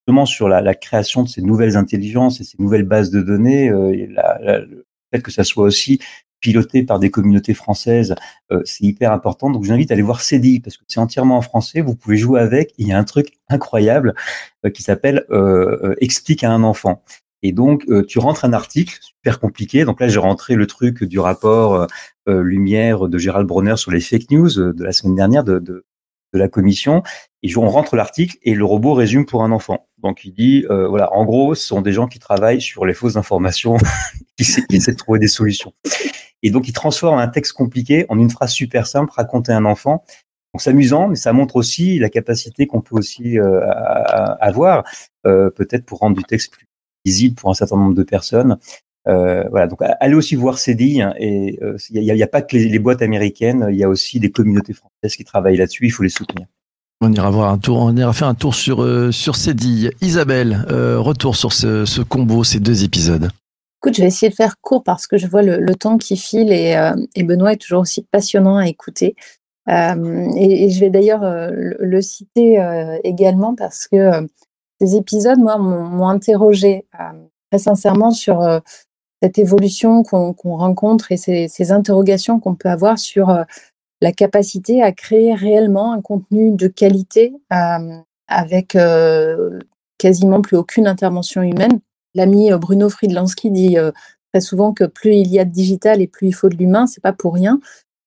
justement 0.06 0.26
sur 0.26 0.48
la, 0.48 0.60
la 0.60 0.74
création 0.74 1.22
de 1.22 1.28
ces 1.28 1.40
nouvelles 1.42 1.76
intelligences 1.76 2.40
et 2.40 2.44
ces 2.44 2.56
nouvelles 2.58 2.84
bases 2.84 3.10
de 3.10 3.20
données, 3.22 3.70
euh, 3.70 3.92
et 3.92 4.06
la- 4.06 4.38
la- 4.42 4.58
le 4.60 4.84
fait 5.12 5.22
que 5.22 5.30
ça 5.30 5.44
soit 5.44 5.64
aussi 5.64 5.98
piloté 6.44 6.82
par 6.82 6.98
des 6.98 7.10
communautés 7.10 7.54
françaises, 7.54 8.14
euh, 8.52 8.60
c'est 8.66 8.84
hyper 8.84 9.12
important. 9.12 9.50
Donc, 9.50 9.64
je 9.64 9.68
vous 9.68 9.74
invite 9.74 9.90
à 9.90 9.94
aller 9.94 10.02
voir 10.02 10.20
CEDI 10.20 10.60
parce 10.60 10.76
que 10.76 10.84
c'est 10.86 11.00
entièrement 11.00 11.38
en 11.38 11.40
français. 11.40 11.80
Vous 11.80 11.96
pouvez 11.96 12.18
jouer 12.18 12.38
avec. 12.38 12.74
Il 12.76 12.86
y 12.86 12.92
a 12.92 12.98
un 12.98 13.04
truc 13.04 13.32
incroyable 13.48 14.14
euh, 14.66 14.70
qui 14.70 14.82
s'appelle 14.82 15.24
euh, 15.30 15.94
Explique 16.02 16.44
à 16.44 16.52
un 16.52 16.62
enfant. 16.62 17.02
Et 17.42 17.52
donc, 17.52 17.84
tu 18.08 18.18
rentres 18.18 18.46
un 18.46 18.54
article 18.54 18.98
super 19.02 19.38
compliqué. 19.38 19.84
Donc 19.84 20.00
là, 20.00 20.08
j'ai 20.08 20.18
rentré 20.18 20.54
le 20.54 20.66
truc 20.66 21.04
du 21.04 21.18
rapport 21.18 21.86
Lumière 22.26 23.06
de 23.06 23.18
Gérald 23.18 23.46
Bronner 23.46 23.76
sur 23.76 23.90
les 23.90 24.00
fake 24.00 24.30
news 24.30 24.48
de 24.48 24.82
la 24.82 24.92
semaine 24.92 25.14
dernière 25.14 25.44
de, 25.44 25.58
de, 25.58 25.84
de 26.32 26.38
la 26.38 26.48
commission. 26.48 27.02
Et 27.42 27.54
on 27.58 27.68
rentre 27.68 27.96
l'article 27.96 28.38
et 28.44 28.54
le 28.54 28.64
robot 28.64 28.94
résume 28.94 29.26
pour 29.26 29.44
un 29.44 29.52
enfant. 29.52 29.86
Donc, 30.04 30.22
il 30.26 30.34
dit, 30.34 30.66
euh, 30.68 30.86
voilà, 30.86 31.14
en 31.14 31.24
gros, 31.24 31.54
ce 31.54 31.66
sont 31.66 31.80
des 31.80 31.92
gens 31.92 32.06
qui 32.06 32.18
travaillent 32.18 32.60
sur 32.60 32.84
les 32.84 32.92
fausses 32.92 33.16
informations, 33.16 33.78
qui, 34.36 34.42
essaient- 34.42 34.92
de 34.92 34.96
trouver 34.96 35.18
des 35.18 35.28
solutions. 35.28 35.72
Et 36.42 36.50
donc, 36.50 36.68
il 36.68 36.72
transforme 36.74 37.18
un 37.18 37.26
texte 37.26 37.54
compliqué 37.54 38.04
en 38.10 38.18
une 38.18 38.28
phrase 38.28 38.50
super 38.50 38.86
simple 38.86 39.10
racontée 39.16 39.52
à 39.52 39.56
un 39.56 39.64
enfant. 39.64 40.04
Donc, 40.52 40.60
c'est 40.60 40.70
amusant, 40.70 41.08
mais 41.08 41.16
ça 41.16 41.32
montre 41.32 41.56
aussi 41.56 41.98
la 41.98 42.10
capacité 42.10 42.66
qu'on 42.66 42.82
peut 42.82 42.94
aussi 42.94 43.38
euh, 43.38 43.60
avoir, 44.40 44.84
euh, 45.26 45.48
peut-être 45.48 45.86
pour 45.86 46.00
rendre 46.00 46.16
du 46.18 46.24
texte 46.24 46.52
plus 46.52 46.68
lisible 47.06 47.34
pour 47.34 47.48
un 47.48 47.54
certain 47.54 47.76
nombre 47.78 47.94
de 47.94 48.02
personnes. 48.02 48.58
Voilà, 49.06 49.66
donc 49.66 49.80
allez 50.00 50.14
aussi 50.14 50.34
voir 50.34 50.58
CEDI. 50.58 51.00
hein, 51.00 51.14
et 51.18 51.58
il 51.90 52.00
n'y 52.00 52.22
a, 52.22 52.26
pas 52.26 52.42
que 52.42 52.56
les 52.56 52.78
boîtes 52.78 53.02
américaines, 53.02 53.66
il 53.70 53.76
y 53.76 53.84
a 53.84 53.88
aussi 53.88 54.20
des 54.20 54.30
communautés 54.30 54.74
françaises 54.74 55.16
qui 55.16 55.24
travaillent 55.24 55.56
là-dessus. 55.56 55.86
Il 55.86 55.90
faut 55.90 56.02
les 56.02 56.08
soutenir. 56.10 56.46
On 57.06 57.12
ira 57.12 57.30
voir 57.30 57.52
un 57.52 57.58
tour, 57.58 57.80
on 57.80 57.94
ira 57.94 58.14
faire 58.14 58.28
un 58.28 58.34
tour 58.34 58.54
sur 58.54 58.82
euh, 58.82 59.12
sur 59.12 59.36
Cédille. 59.36 59.90
Isabelle, 60.00 60.64
euh, 60.70 60.98
retour 60.98 61.36
sur 61.36 61.52
ce, 61.52 61.84
ce 61.84 62.00
combo, 62.00 62.44
ces 62.44 62.60
deux 62.60 62.82
épisodes. 62.82 63.28
Écoute, 63.82 63.94
je 63.94 64.00
vais 64.00 64.08
essayer 64.08 64.30
de 64.30 64.34
faire 64.34 64.54
court 64.62 64.82
parce 64.82 65.06
que 65.06 65.18
je 65.18 65.26
vois 65.26 65.42
le, 65.42 65.74
temps 65.74 65.98
qui 65.98 66.16
file 66.16 66.50
et, 66.50 66.74
euh, 66.74 66.96
et 67.14 67.22
Benoît 67.22 67.52
est 67.52 67.58
toujours 67.58 67.82
aussi 67.82 68.00
passionnant 68.10 68.56
à 68.56 68.68
écouter. 68.68 69.16
Euh, 69.68 70.30
et, 70.34 70.70
je 70.70 70.80
vais 70.80 70.88
d'ailleurs 70.88 71.20
le, 71.52 72.00
citer 72.00 72.56
également 73.04 73.54
parce 73.54 73.86
que 73.86 74.26
ces 74.80 74.96
épisodes, 74.96 75.38
moi, 75.38 75.58
m'ont 75.58 76.08
interrogé 76.08 76.86
très 77.50 77.58
sincèrement 77.58 78.12
sur 78.12 78.40
cette 79.22 79.38
évolution 79.38 80.02
qu'on 80.04 80.32
qu'on 80.32 80.56
rencontre 80.56 81.12
et 81.12 81.18
ces, 81.18 81.70
interrogations 81.72 82.40
qu'on 82.40 82.54
peut 82.54 82.70
avoir 82.70 82.98
sur 82.98 83.44
la 84.00 84.12
capacité 84.12 84.82
à 84.82 84.92
créer 84.92 85.34
réellement 85.34 85.92
un 85.92 86.00
contenu 86.00 86.52
de 86.52 86.68
qualité 86.68 87.34
euh, 87.52 87.96
avec 88.28 88.76
quasiment 89.98 90.40
plus 90.40 90.56
aucune 90.56 90.86
intervention 90.86 91.42
humaine. 91.42 91.80
L'ami 92.14 92.50
Bruno 92.52 92.88
Friedlansky 92.88 93.50
dit 93.50 93.76
très 94.32 94.40
souvent 94.40 94.72
que 94.72 94.84
plus 94.84 95.14
il 95.14 95.28
y 95.28 95.38
a 95.38 95.44
de 95.44 95.50
digital 95.50 96.00
et 96.00 96.06
plus 96.06 96.28
il 96.28 96.32
faut 96.32 96.48
de 96.48 96.56
l'humain, 96.56 96.86
c'est 96.86 97.02
pas 97.02 97.12
pour 97.12 97.34
rien. 97.34 97.60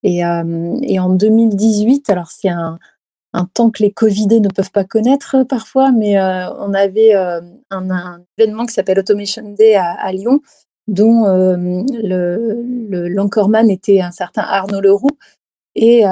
Et, 0.03 0.19
et 0.19 0.99
en 0.99 1.09
2018, 1.09 2.09
alors 2.09 2.31
c'est 2.31 2.49
un, 2.49 2.79
temps 3.53 3.69
que 3.69 3.83
les 3.83 3.91
Covidés 3.91 4.39
ne 4.39 4.49
peuvent 4.49 4.71
pas 4.71 4.83
connaître 4.83 5.43
parfois, 5.43 5.91
mais 5.91 6.19
on 6.19 6.73
avait 6.73 7.13
un, 7.13 8.21
événement 8.37 8.65
qui 8.65 8.73
s'appelle 8.73 8.99
Automation 8.99 9.53
Day 9.53 9.75
à, 9.75 10.11
Lyon, 10.11 10.41
dont 10.87 11.25
le 11.25 13.07
l'encoreman 13.09 13.69
était 13.69 14.01
un 14.01 14.11
certain 14.11 14.41
Arnaud 14.41 14.81
Leroux 14.81 15.17
et 15.77 16.03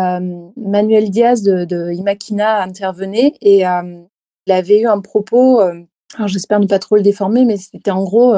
Manuel 0.55 1.09
Diaz 1.09 1.41
de, 1.41 1.65
de 1.65 1.91
Imakina 1.91 2.61
intervenait 2.61 3.33
et 3.41 3.63
il 3.63 4.51
avait 4.51 4.81
eu 4.81 4.87
un 4.87 5.01
propos, 5.01 5.59
alors 5.59 6.27
j'espère 6.27 6.59
ne 6.59 6.67
pas 6.67 6.79
trop 6.79 6.95
le 6.95 7.01
déformer, 7.01 7.43
mais 7.45 7.57
c'était 7.57 7.91
en 7.91 8.03
gros 8.03 8.35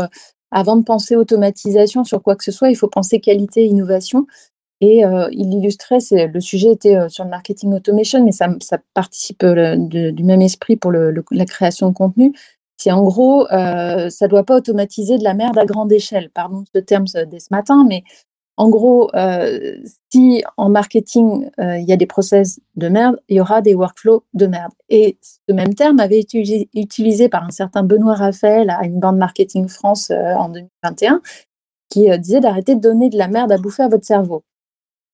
avant 0.52 0.78
de 0.78 0.84
penser 0.84 1.18
automatisation 1.18 2.06
sur 2.06 2.24
quoi 2.24 2.36
que 2.38 2.46
ce 2.46 2.52
soit, 2.54 2.70
il 2.70 2.76
faut 2.76 2.88
penser 2.88 3.20
qualité 3.20 3.64
et 3.64 3.68
innovation. 3.68 4.26
Et 4.80 5.02
il 5.32 5.54
illustrait, 5.54 5.98
le 6.12 6.40
sujet 6.40 6.72
était 6.72 7.10
sur 7.10 7.24
le 7.24 7.30
marketing 7.30 7.74
automation, 7.74 8.24
mais 8.24 8.32
ça, 8.32 8.48
participe 8.94 9.44
du 9.46 10.24
même 10.24 10.42
esprit 10.42 10.78
pour 10.78 10.92
la 10.92 11.46
création 11.46 11.90
de 11.90 11.94
contenu. 11.94 12.34
C'est 12.78 12.92
en 12.92 13.04
gros, 13.04 13.48
ça 13.50 14.28
doit 14.30 14.44
pas 14.44 14.56
automatiser 14.56 15.18
de 15.18 15.24
la 15.24 15.34
merde 15.34 15.58
à 15.58 15.66
grande 15.66 15.92
échelle. 15.92 16.30
Pardon 16.34 16.64
ce 16.74 16.80
terme 16.80 17.06
dès 17.28 17.40
ce 17.40 17.48
matin, 17.52 17.86
mais 17.90 18.04
en 18.58 18.70
gros, 18.70 19.10
euh, 19.16 19.78
si 20.12 20.44
en 20.58 20.70
marketing 20.70 21.50
il 21.60 21.84
y 21.84 21.94
a 21.94 21.98
des 21.98 22.08
process 22.08 22.60
de 22.76 22.90
merde, 22.90 23.20
il 23.30 23.38
y 23.38 23.40
aura 23.40 23.62
des 23.62 23.76
workflows 23.76 24.24
de 24.34 24.48
merde. 24.48 24.72
Et 24.90 25.18
ce 25.22 25.54
même 25.54 25.76
terme 25.76 26.00
avait 26.00 26.20
été 26.20 26.68
utilisé 26.74 27.30
par 27.30 27.44
un 27.44 27.52
certain 27.52 27.84
Benoît 27.84 28.16
Raphaël 28.16 28.70
à 28.72 28.86
une 28.86 29.00
bande 29.00 29.18
marketing 29.18 29.68
France 29.68 30.12
en 30.12 30.50
2021, 30.50 31.22
qui 31.90 32.08
disait 32.20 32.40
d'arrêter 32.40 32.76
de 32.76 32.82
donner 32.82 33.10
de 33.10 33.18
la 33.18 33.28
merde 33.28 33.52
à 33.52 33.58
bouffer 33.58 33.84
à 33.84 33.90
votre 33.90 34.06
cerveau. 34.06 34.44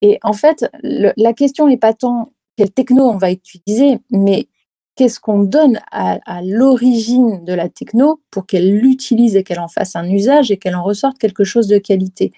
Et 0.01 0.19
en 0.23 0.33
fait, 0.33 0.65
la 0.81 1.33
question 1.33 1.67
n'est 1.67 1.77
pas 1.77 1.93
tant 1.93 2.33
quelle 2.55 2.71
techno 2.71 3.09
on 3.09 3.17
va 3.17 3.31
utiliser, 3.31 3.99
mais 4.11 4.47
qu'est-ce 4.95 5.19
qu'on 5.19 5.43
donne 5.43 5.79
à 5.91 6.41
l'origine 6.43 7.43
de 7.43 7.53
la 7.53 7.69
techno 7.69 8.21
pour 8.29 8.45
qu'elle 8.45 8.77
l'utilise 8.77 9.35
et 9.35 9.43
qu'elle 9.43 9.59
en 9.59 9.67
fasse 9.67 9.95
un 9.95 10.09
usage 10.09 10.51
et 10.51 10.57
qu'elle 10.57 10.75
en 10.75 10.83
ressorte 10.83 11.17
quelque 11.17 11.43
chose 11.43 11.67
de 11.67 11.77
qualité. 11.77 12.31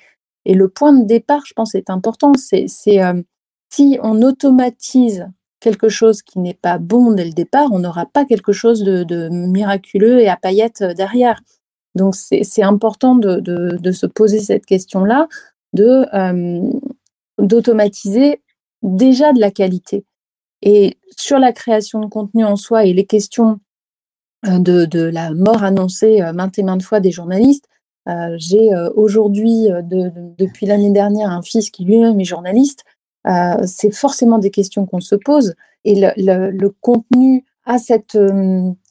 Et 0.45 0.53
le 0.53 0.69
point 0.69 0.93
de 0.93 1.05
départ, 1.05 1.43
je 1.45 1.53
pense, 1.53 1.75
est 1.75 1.89
important. 1.89 2.33
C'est 2.35 2.67
euh, 3.01 3.21
si 3.71 3.99
on 4.01 4.21
automatise 4.21 5.27
quelque 5.59 5.89
chose 5.89 6.21
qui 6.21 6.39
n'est 6.39 6.53
pas 6.53 6.77
bon 6.77 7.11
dès 7.11 7.25
le 7.25 7.31
départ, 7.31 7.71
on 7.71 7.79
n'aura 7.79 8.05
pas 8.05 8.25
quelque 8.25 8.53
chose 8.53 8.83
de, 8.83 9.29
miraculeux 9.29 10.21
et 10.21 10.29
à 10.29 10.37
paillettes 10.37 10.83
derrière. 10.83 11.41
Donc 11.95 12.15
c'est 12.15 12.61
important 12.61 13.15
de, 13.15 13.91
se 13.91 14.05
poser 14.05 14.39
cette 14.39 14.65
question-là, 14.65 15.27
de 15.73 16.05
euh, 16.13 16.61
d'automatiser 17.39 18.41
déjà 18.83 19.33
de 19.33 19.39
la 19.39 19.51
qualité. 19.51 20.05
Et 20.61 20.97
sur 21.17 21.39
la 21.39 21.53
création 21.53 21.99
de 21.99 22.07
contenu 22.07 22.45
en 22.45 22.55
soi 22.55 22.85
et 22.85 22.93
les 22.93 23.05
questions 23.05 23.59
euh, 24.47 24.59
de, 24.59 24.99
la 24.99 25.31
mort 25.31 25.63
annoncée 25.63 26.21
euh, 26.21 26.33
maintes 26.33 26.59
et 26.59 26.63
maintes 26.63 26.83
fois 26.83 26.99
des 26.99 27.11
journalistes, 27.11 27.67
euh, 28.07 28.35
j'ai 28.37 28.73
euh, 28.73 28.89
aujourd'hui, 28.95 29.67
de, 29.83 30.11
depuis 30.37 30.65
l'année 30.65 30.91
dernière, 30.91 31.31
un 31.31 31.41
fils 31.41 31.69
qui 31.69 31.85
lui-même 31.85 32.19
est 32.19 32.25
journaliste. 32.25 32.83
Euh, 33.27 33.55
c'est 33.65 33.91
forcément 33.91 34.37
des 34.37 34.51
questions 34.51 34.85
qu'on 34.85 34.99
se 34.99 35.15
pose. 35.15 35.55
Et 35.83 35.95
le, 36.17 36.69
contenu 36.81 37.45
a 37.65 37.77
cette 37.77 38.17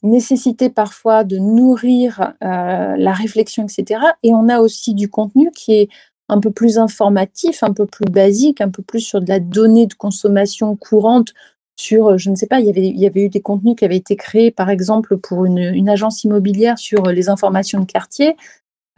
nécessité 0.02 0.68
parfois 0.68 1.24
de 1.24 1.38
nourrir 1.38 2.34
la 2.40 3.12
réflexion, 3.12 3.64
etc. 3.64 4.00
Et 4.22 4.32
on 4.32 4.48
a 4.48 4.60
aussi 4.60 4.94
du 4.94 5.08
contenu 5.08 5.50
qui 5.50 5.74
est 5.74 5.88
un 6.28 6.38
peu 6.38 6.52
plus 6.52 6.78
informatif, 6.78 7.64
un 7.64 7.72
peu 7.72 7.86
plus 7.86 8.06
basique, 8.06 8.60
un 8.60 8.70
peu 8.70 8.82
plus 8.82 9.00
sur 9.00 9.20
de 9.20 9.28
la 9.28 9.40
donnée 9.40 9.86
de 9.86 9.94
consommation 9.94 10.76
courante, 10.76 11.34
sur, 11.76 12.16
je 12.16 12.30
ne 12.30 12.36
sais 12.36 12.46
pas, 12.46 12.60
il 12.60 12.66
y 12.66 13.06
avait, 13.06 13.20
eu 13.20 13.28
des 13.28 13.40
contenus 13.40 13.74
qui 13.76 13.84
avaient 13.84 13.96
été 13.96 14.14
créés, 14.14 14.52
par 14.52 14.70
exemple, 14.70 15.16
pour 15.18 15.44
une 15.44 15.88
agence 15.88 16.22
immobilière 16.22 16.78
sur 16.78 17.02
les 17.06 17.28
informations 17.28 17.80
de 17.80 17.86
quartier. 17.86 18.36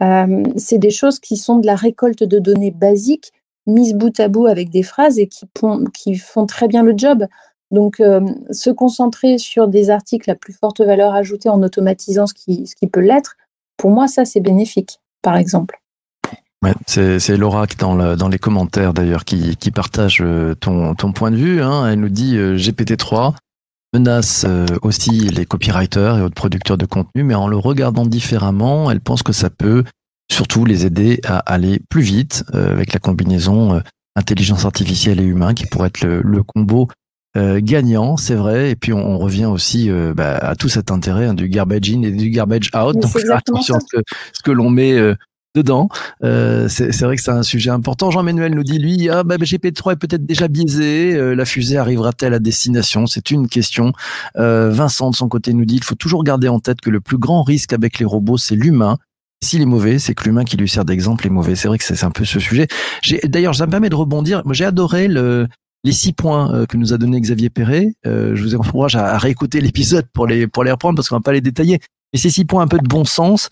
Euh, 0.03 0.43
c'est 0.55 0.77
des 0.77 0.91
choses 0.91 1.19
qui 1.19 1.37
sont 1.37 1.57
de 1.57 1.65
la 1.65 1.75
récolte 1.75 2.23
de 2.23 2.39
données 2.39 2.71
basiques, 2.71 3.33
mises 3.65 3.93
bout 3.93 4.17
à 4.19 4.27
bout 4.27 4.45
avec 4.45 4.69
des 4.69 4.83
phrases 4.83 5.19
et 5.19 5.27
qui, 5.27 6.15
font 6.15 6.45
très 6.45 6.67
bien 6.67 6.83
le 6.83 6.93
job. 6.95 7.25
Donc, 7.71 7.99
euh, 7.99 8.21
se 8.51 8.69
concentrer 8.69 9.37
sur 9.37 9.67
des 9.67 9.89
articles 9.89 10.29
à 10.31 10.35
plus 10.35 10.53
forte 10.53 10.81
valeur 10.81 11.13
ajoutée 11.13 11.49
en 11.49 11.61
automatisant 11.61 12.27
ce 12.27 12.33
qui, 12.33 12.87
peut 12.91 13.01
l'être, 13.01 13.35
pour 13.75 13.91
moi, 13.91 14.07
ça, 14.07 14.23
c'est 14.23 14.39
bénéfique, 14.39 14.99
par 15.21 15.35
exemple. 15.35 15.81
C'est 16.87 17.37
Laura 17.37 17.65
dans, 17.77 18.15
dans 18.15 18.27
les 18.27 18.39
commentaires 18.39 18.93
d'ailleurs 18.93 19.25
qui, 19.25 19.55
partage 19.73 20.21
euh, 20.21 20.55
ton, 20.55 20.95
point 21.13 21.31
de 21.31 21.35
vue. 21.35 21.61
Hein. 21.61 21.87
Elle 21.89 21.99
nous 21.99 22.09
dit 22.09 22.37
euh, 22.37 22.57
GPT-3 22.57 23.35
menace 23.93 24.45
euh, 24.47 24.65
aussi 24.81 25.11
les 25.11 25.45
copywriters 25.45 26.17
et 26.17 26.21
autres 26.21 26.35
producteurs 26.35 26.77
de 26.77 26.85
contenu, 26.85 27.23
mais 27.23 27.35
en 27.35 27.47
le 27.47 27.57
regardant 27.57 28.05
différemment, 28.05 28.91
elle 28.91 29.01
pense 29.01 29.23
que 29.23 29.33
ça 29.33 29.49
peut 29.49 29.83
surtout 30.31 30.65
les 30.65 30.85
aider 30.85 31.19
à 31.23 31.37
aller 31.39 31.79
plus 31.89 32.01
vite 32.01 32.43
avec 32.51 32.91
la 32.91 32.99
combinaison 32.99 33.81
intelligence 34.15 34.65
artificielle 34.65 35.21
et 35.21 35.23
humain 35.23 35.53
qui 35.53 35.65
pourrait 35.65 35.87
être 35.87 36.01
le, 36.01 36.21
le 36.21 36.43
combo 36.43 36.89
gagnant, 37.35 38.17
c'est 38.17 38.35
vrai. 38.35 38.71
Et 38.71 38.75
puis 38.75 38.91
on, 38.91 38.99
on 38.99 39.17
revient 39.19 39.45
aussi 39.45 39.89
bah, 40.15 40.35
à 40.35 40.55
tout 40.55 40.67
cet 40.67 40.91
intérêt 40.91 41.27
hein, 41.27 41.33
du 41.33 41.47
garbage 41.47 41.89
in 41.89 42.01
et 42.01 42.11
du 42.11 42.29
garbage 42.29 42.71
out. 42.75 42.95
Mais 42.95 43.01
Donc 43.01 43.15
attention 43.31 43.75
à 43.75 43.79
ce 43.79 43.85
que, 43.97 44.03
ce 44.33 44.41
que 44.43 44.51
l'on 44.51 44.69
met 44.69 44.99
dedans. 45.55 45.89
Euh, 46.23 46.67
c'est 46.69 47.01
vrai 47.01 47.15
que 47.15 47.21
c'est 47.21 47.31
un 47.31 47.43
sujet 47.43 47.69
important. 47.69 48.11
Jean-Manuel 48.11 48.53
nous 48.53 48.63
dit, 48.63 48.79
lui, 48.79 49.09
ah, 49.09 49.23
bah, 49.23 49.37
GP3 49.37 49.93
est 49.93 49.95
peut-être 49.95 50.25
déjà 50.25 50.47
biaisé. 50.47 51.15
Euh, 51.15 51.35
la 51.35 51.45
fusée 51.45 51.77
arrivera-t-elle 51.77 52.33
à 52.33 52.39
destination? 52.39 53.07
C'est 53.07 53.31
une 53.31 53.47
question. 53.47 53.91
Euh, 54.37 54.69
Vincent, 54.69 55.09
de 55.09 55.15
son 55.15 55.27
côté, 55.27 55.53
nous 55.53 55.65
dit, 55.65 55.75
il 55.75 55.83
faut 55.83 55.95
toujours 55.95 56.23
garder 56.23 56.47
en 56.47 56.59
tête 56.59 56.81
que 56.81 56.89
le 56.89 57.01
plus 57.01 57.17
grand 57.17 57.43
risque 57.43 57.73
avec 57.73 57.99
les 57.99 58.05
robots, 58.05 58.37
c'est 58.37 58.55
l'humain. 58.55 58.97
S'il 59.43 59.61
est 59.61 59.65
mauvais, 59.65 59.99
c'est 59.99 60.15
que 60.15 60.23
l'humain 60.23 60.43
qui 60.43 60.57
lui 60.57 60.67
sert 60.67 60.83
d'exemple 60.83 61.27
est 61.27 61.29
mauvais. 61.29 61.55
C'est 61.55 61.67
vrai 61.67 61.77
que 61.77 61.83
c'est 61.83 62.03
un 62.03 62.11
peu 62.11 62.25
ce 62.25 62.39
sujet. 62.39 62.67
D'ailleurs, 63.23 63.55
ça 63.55 63.67
me 63.67 63.71
permet 63.71 63.89
de 63.89 63.95
rebondir. 63.95 64.41
Moi, 64.45 64.55
j'ai 64.55 64.65
adoré 64.65 65.07
le, 65.07 65.47
les 65.83 65.91
six 65.91 66.13
points 66.13 66.53
euh, 66.53 66.65
que 66.65 66.75
nous 66.75 66.93
a 66.93 66.97
donné 66.97 67.21
Xavier 67.21 67.49
Perret. 67.49 67.93
Euh, 68.05 68.35
je 68.35 68.43
vous 68.43 68.55
encourage 68.55 68.95
à, 68.95 69.13
à 69.13 69.17
réécouter 69.17 69.61
l'épisode 69.61 70.05
pour 70.11 70.27
les 70.27 70.47
pour 70.47 70.63
les 70.63 70.71
reprendre 70.71 70.95
parce 70.95 71.09
qu'on 71.09 71.15
va 71.17 71.21
pas 71.21 71.33
les 71.33 71.41
détailler. 71.41 71.79
Et 72.13 72.17
ces 72.17 72.29
six 72.29 72.45
points 72.45 72.63
un 72.63 72.67
peu 72.67 72.77
de 72.77 72.87
bon 72.87 73.05
sens 73.05 73.49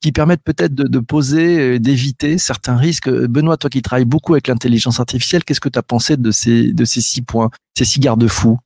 qui 0.00 0.12
permettent 0.12 0.42
peut-être 0.42 0.74
de, 0.74 0.84
de, 0.84 0.98
poser, 0.98 1.58
euh, 1.58 1.78
d'éviter 1.78 2.38
certains 2.38 2.76
risques. 2.76 3.10
Benoît, 3.10 3.56
toi 3.56 3.70
qui 3.70 3.82
travailles 3.82 4.06
beaucoup 4.06 4.32
avec 4.34 4.48
l'intelligence 4.48 4.98
artificielle, 4.98 5.44
qu'est-ce 5.44 5.60
que 5.60 5.68
tu 5.68 5.78
as 5.78 5.82
pensé 5.82 6.16
de 6.16 6.30
ces, 6.30 6.72
de 6.72 6.84
ces 6.84 7.00
six 7.00 7.22
points, 7.22 7.50
ces 7.76 7.84
six 7.84 8.00
garde-fous? 8.00 8.58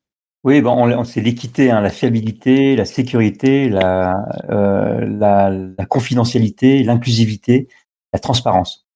Oui, 0.44 0.60
bon, 0.60 1.04
c'est 1.04 1.20
l'équité, 1.20 1.70
hein, 1.70 1.80
la 1.80 1.90
fiabilité, 1.90 2.74
la 2.74 2.84
sécurité, 2.84 3.68
la, 3.68 4.26
euh, 4.50 5.06
la, 5.06 5.50
la 5.50 5.86
confidentialité, 5.86 6.82
l'inclusivité, 6.82 7.68
la 8.12 8.18
transparence. 8.18 8.86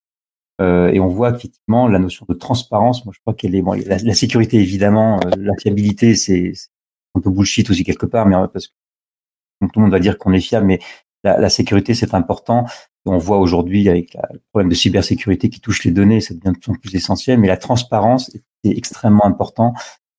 Euh, 0.60 0.88
et 0.88 0.98
on 0.98 1.06
voit 1.06 1.30
effectivement 1.30 1.86
la 1.86 1.98
notion 1.98 2.26
de 2.28 2.34
transparence. 2.34 3.04
Moi, 3.04 3.12
je 3.14 3.20
crois 3.20 3.34
qu'elle 3.34 3.54
est 3.54 3.62
bon. 3.62 3.74
La, 3.86 3.98
la 3.98 4.14
sécurité, 4.14 4.58
évidemment, 4.58 5.20
euh, 5.20 5.30
la 5.38 5.52
fiabilité, 5.60 6.16
c'est 6.16 6.52
un 7.14 7.20
peu 7.20 7.30
bullshit 7.30 7.70
aussi 7.70 7.84
quelque 7.84 8.06
part, 8.06 8.26
mais 8.26 8.34
parce 8.52 8.68
que 8.68 8.72
tout 9.60 9.68
le 9.76 9.82
monde 9.82 9.92
va 9.92 10.00
dire 10.00 10.18
qu'on 10.18 10.32
est 10.32 10.40
fiable, 10.40 10.66
mais 10.66 10.78
la, 11.24 11.38
la 11.38 11.48
sécurité, 11.48 11.94
c'est 11.94 12.14
important. 12.14 12.66
On 13.04 13.18
voit 13.18 13.38
aujourd'hui 13.38 13.88
avec 13.88 14.14
le 14.14 14.40
problème 14.50 14.68
de 14.68 14.74
cybersécurité 14.74 15.48
qui 15.48 15.60
touche 15.60 15.84
les 15.84 15.92
données, 15.92 16.20
ça 16.20 16.34
devient 16.34 16.52
de 16.52 16.58
plus 16.58 16.72
en 16.72 16.74
plus 16.74 16.94
essentiel, 16.94 17.38
mais 17.38 17.48
la 17.48 17.56
transparence 17.56 18.34
est 18.64 18.76
extrêmement 18.76 19.24
important. 19.24 19.74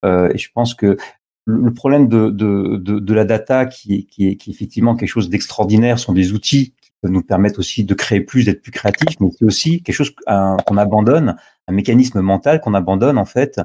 Euh, 0.05 0.31
et 0.33 0.37
je 0.37 0.49
pense 0.53 0.73
que 0.73 0.97
le 1.45 1.73
problème 1.73 2.07
de, 2.07 2.29
de, 2.29 2.77
de, 2.77 2.99
de 2.99 3.13
la 3.13 3.25
data, 3.25 3.65
qui 3.65 3.95
est, 3.95 4.03
qui, 4.03 4.27
est, 4.27 4.35
qui 4.35 4.49
est 4.49 4.53
effectivement 4.53 4.95
quelque 4.95 5.09
chose 5.09 5.29
d'extraordinaire, 5.29 5.97
sont 5.99 6.13
des 6.13 6.33
outils 6.33 6.73
qui 6.81 6.91
peuvent 7.01 7.11
nous 7.11 7.23
permettre 7.23 7.59
aussi 7.59 7.83
de 7.83 7.93
créer 7.93 8.21
plus, 8.21 8.45
d'être 8.45 8.61
plus 8.61 8.71
créatifs, 8.71 9.19
mais 9.19 9.29
c'est 9.37 9.45
aussi 9.45 9.81
quelque 9.81 9.95
chose 9.95 10.13
qu'on 10.15 10.77
abandonne, 10.77 11.37
un 11.67 11.73
mécanisme 11.73 12.21
mental 12.21 12.59
qu'on 12.61 12.73
abandonne 12.73 13.17
en 13.17 13.25
fait 13.25 13.61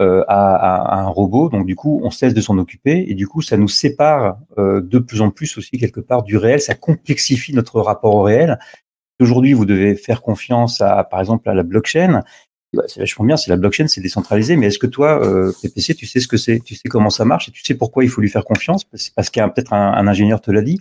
euh, 0.00 0.22
à, 0.28 0.54
à, 0.56 1.00
un 1.00 1.08
robot. 1.08 1.48
Donc 1.48 1.64
du 1.64 1.74
coup, 1.74 2.00
on 2.04 2.10
cesse 2.10 2.34
de 2.34 2.40
s'en 2.42 2.58
occuper 2.58 3.06
et 3.08 3.14
du 3.14 3.26
coup, 3.26 3.40
ça 3.40 3.56
nous 3.56 3.68
sépare 3.68 4.38
euh, 4.58 4.82
de 4.82 4.98
plus 4.98 5.22
en 5.22 5.30
plus 5.30 5.56
aussi 5.56 5.78
quelque 5.78 6.00
part 6.00 6.22
du 6.22 6.36
réel. 6.36 6.60
Ça 6.60 6.74
complexifie 6.74 7.54
notre 7.54 7.80
rapport 7.80 8.14
au 8.14 8.22
réel. 8.22 8.58
Aujourd'hui, 9.20 9.54
vous 9.54 9.64
devez 9.64 9.94
faire 9.94 10.20
confiance 10.20 10.82
à, 10.82 11.02
par 11.04 11.20
exemple, 11.20 11.48
à 11.48 11.54
la 11.54 11.62
blockchain. 11.62 12.22
Bah, 12.74 12.82
c'est 12.88 13.00
vachement 13.00 13.24
bien, 13.24 13.38
c'est 13.38 13.50
la 13.50 13.56
blockchain, 13.56 13.86
c'est 13.88 14.02
décentralisé. 14.02 14.56
Mais 14.56 14.66
est-ce 14.66 14.78
que 14.78 14.86
toi, 14.86 15.24
euh, 15.24 15.50
PPC, 15.62 15.94
tu 15.94 16.04
sais 16.04 16.20
ce 16.20 16.28
que 16.28 16.36
c'est, 16.36 16.60
tu 16.60 16.74
sais 16.74 16.90
comment 16.90 17.08
ça 17.08 17.24
marche? 17.24 17.48
Et 17.48 17.52
tu 17.52 17.62
sais 17.62 17.74
pourquoi 17.74 18.04
il 18.04 18.10
faut 18.10 18.20
lui 18.20 18.28
faire 18.28 18.44
confiance? 18.44 18.84
C'est 18.92 19.14
parce 19.14 19.30
qu'il 19.30 19.40
y 19.40 19.42
a 19.42 19.48
peut-être 19.48 19.72
un, 19.72 19.94
un 19.94 20.06
ingénieur 20.06 20.42
te 20.42 20.50
l'a 20.50 20.60
dit. 20.60 20.78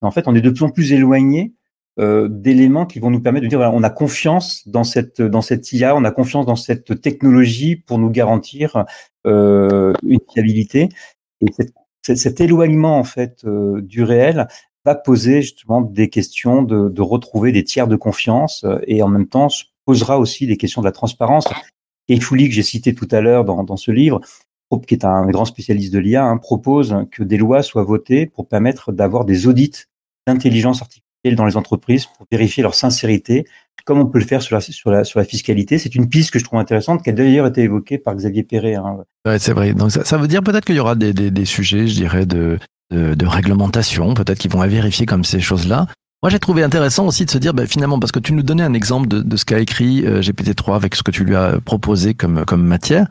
En 0.00 0.10
fait, 0.10 0.26
on 0.26 0.34
est 0.34 0.40
de 0.40 0.50
plus 0.50 0.64
en 0.64 0.70
plus 0.70 0.92
éloigné 0.92 1.52
euh, 1.98 2.28
d'éléments 2.28 2.86
qui 2.86 2.98
vont 2.98 3.10
nous 3.10 3.20
permettre 3.20 3.44
de 3.44 3.48
dire 3.48 3.58
voilà, 3.58 3.72
on 3.72 3.82
a 3.82 3.90
confiance 3.90 4.66
dans 4.68 4.84
cette 4.84 5.22
dans 5.22 5.40
cette 5.40 5.72
IA, 5.72 5.96
on 5.96 6.04
a 6.04 6.10
confiance 6.10 6.44
dans 6.44 6.56
cette 6.56 7.00
technologie 7.00 7.76
pour 7.76 7.98
nous 7.98 8.10
garantir 8.10 8.84
euh, 9.26 9.92
une 10.02 10.20
fiabilité. 10.32 10.88
Et 11.40 11.52
cette, 11.52 11.72
cet, 12.18 12.40
éloignement 12.40 12.98
en 12.98 13.04
fait 13.04 13.44
euh, 13.44 13.80
du 13.82 14.02
réel 14.04 14.46
va 14.84 14.94
poser 14.94 15.42
justement 15.42 15.80
des 15.80 16.08
questions 16.08 16.62
de, 16.62 16.88
de 16.88 17.02
retrouver 17.02 17.50
des 17.50 17.64
tiers 17.64 17.88
de 17.88 17.96
confiance 17.96 18.62
euh, 18.64 18.78
et 18.86 19.02
en 19.02 19.08
même 19.08 19.26
temps 19.26 19.48
se 19.48 19.64
posera 19.84 20.18
aussi 20.18 20.46
des 20.46 20.56
questions 20.56 20.80
de 20.80 20.86
la 20.86 20.92
transparence. 20.92 21.46
Et 22.08 22.20
Fouli, 22.20 22.48
que 22.48 22.54
j'ai 22.54 22.62
cité 22.62 22.94
tout 22.94 23.08
à 23.10 23.20
l'heure 23.20 23.44
dans, 23.44 23.64
dans 23.64 23.76
ce 23.76 23.90
livre, 23.90 24.20
qui 24.86 24.94
est 24.94 25.04
un 25.04 25.26
grand 25.26 25.44
spécialiste 25.44 25.92
de 25.92 25.98
l'IA, 25.98 26.24
hein, 26.24 26.36
propose 26.36 26.94
que 27.10 27.24
des 27.24 27.36
lois 27.36 27.62
soient 27.62 27.84
votées 27.84 28.26
pour 28.26 28.46
permettre 28.46 28.92
d'avoir 28.92 29.24
des 29.24 29.46
audits 29.46 29.86
d'intelligence 30.26 30.82
artificielle 30.82 31.05
dans 31.34 31.46
les 31.46 31.56
entreprises 31.56 32.06
pour 32.06 32.26
vérifier 32.30 32.62
leur 32.62 32.74
sincérité, 32.74 33.46
comme 33.84 33.98
on 33.98 34.06
peut 34.06 34.18
le 34.18 34.24
faire 34.24 34.42
sur 34.42 34.54
la, 34.54 34.60
sur 34.60 34.90
la, 34.90 35.04
sur 35.04 35.18
la 35.18 35.24
fiscalité. 35.24 35.78
C'est 35.78 35.94
une 35.94 36.08
piste 36.08 36.30
que 36.30 36.38
je 36.38 36.44
trouve 36.44 36.58
intéressante, 36.58 37.02
qui 37.02 37.10
a 37.10 37.12
d'ailleurs 37.12 37.46
été 37.46 37.62
évoquée 37.62 37.98
par 37.98 38.14
Xavier 38.14 38.42
Perret. 38.42 38.76
Hein. 38.76 38.98
C'est 39.38 39.52
vrai. 39.52 39.74
Donc 39.74 39.90
ça, 39.90 40.04
ça 40.04 40.18
veut 40.18 40.28
dire 40.28 40.42
peut-être 40.42 40.64
qu'il 40.64 40.76
y 40.76 40.80
aura 40.80 40.94
des, 40.94 41.12
des, 41.12 41.30
des 41.30 41.44
sujets, 41.44 41.86
je 41.88 41.94
dirais, 41.94 42.26
de, 42.26 42.58
de, 42.90 43.26
réglementation, 43.26 44.14
peut-être 44.14 44.38
qu'ils 44.38 44.50
vont 44.50 44.66
vérifier 44.66 45.06
comme 45.06 45.24
ces 45.24 45.40
choses-là. 45.40 45.86
Moi, 46.22 46.30
j'ai 46.30 46.38
trouvé 46.38 46.62
intéressant 46.62 47.06
aussi 47.06 47.24
de 47.24 47.30
se 47.30 47.38
dire, 47.38 47.54
ben, 47.54 47.66
finalement, 47.66 47.98
parce 47.98 48.12
que 48.12 48.18
tu 48.18 48.32
nous 48.32 48.42
donnais 48.42 48.62
un 48.62 48.72
exemple 48.72 49.06
de, 49.08 49.36
ce 49.36 49.44
qu'a 49.44 49.60
écrit 49.60 50.04
euh, 50.06 50.20
GPT-3 50.20 50.74
avec 50.74 50.94
ce 50.94 51.02
que 51.02 51.10
tu 51.10 51.24
lui 51.24 51.36
as 51.36 51.60
proposé 51.64 52.14
comme, 52.14 52.44
comme 52.44 52.64
matière. 52.64 53.08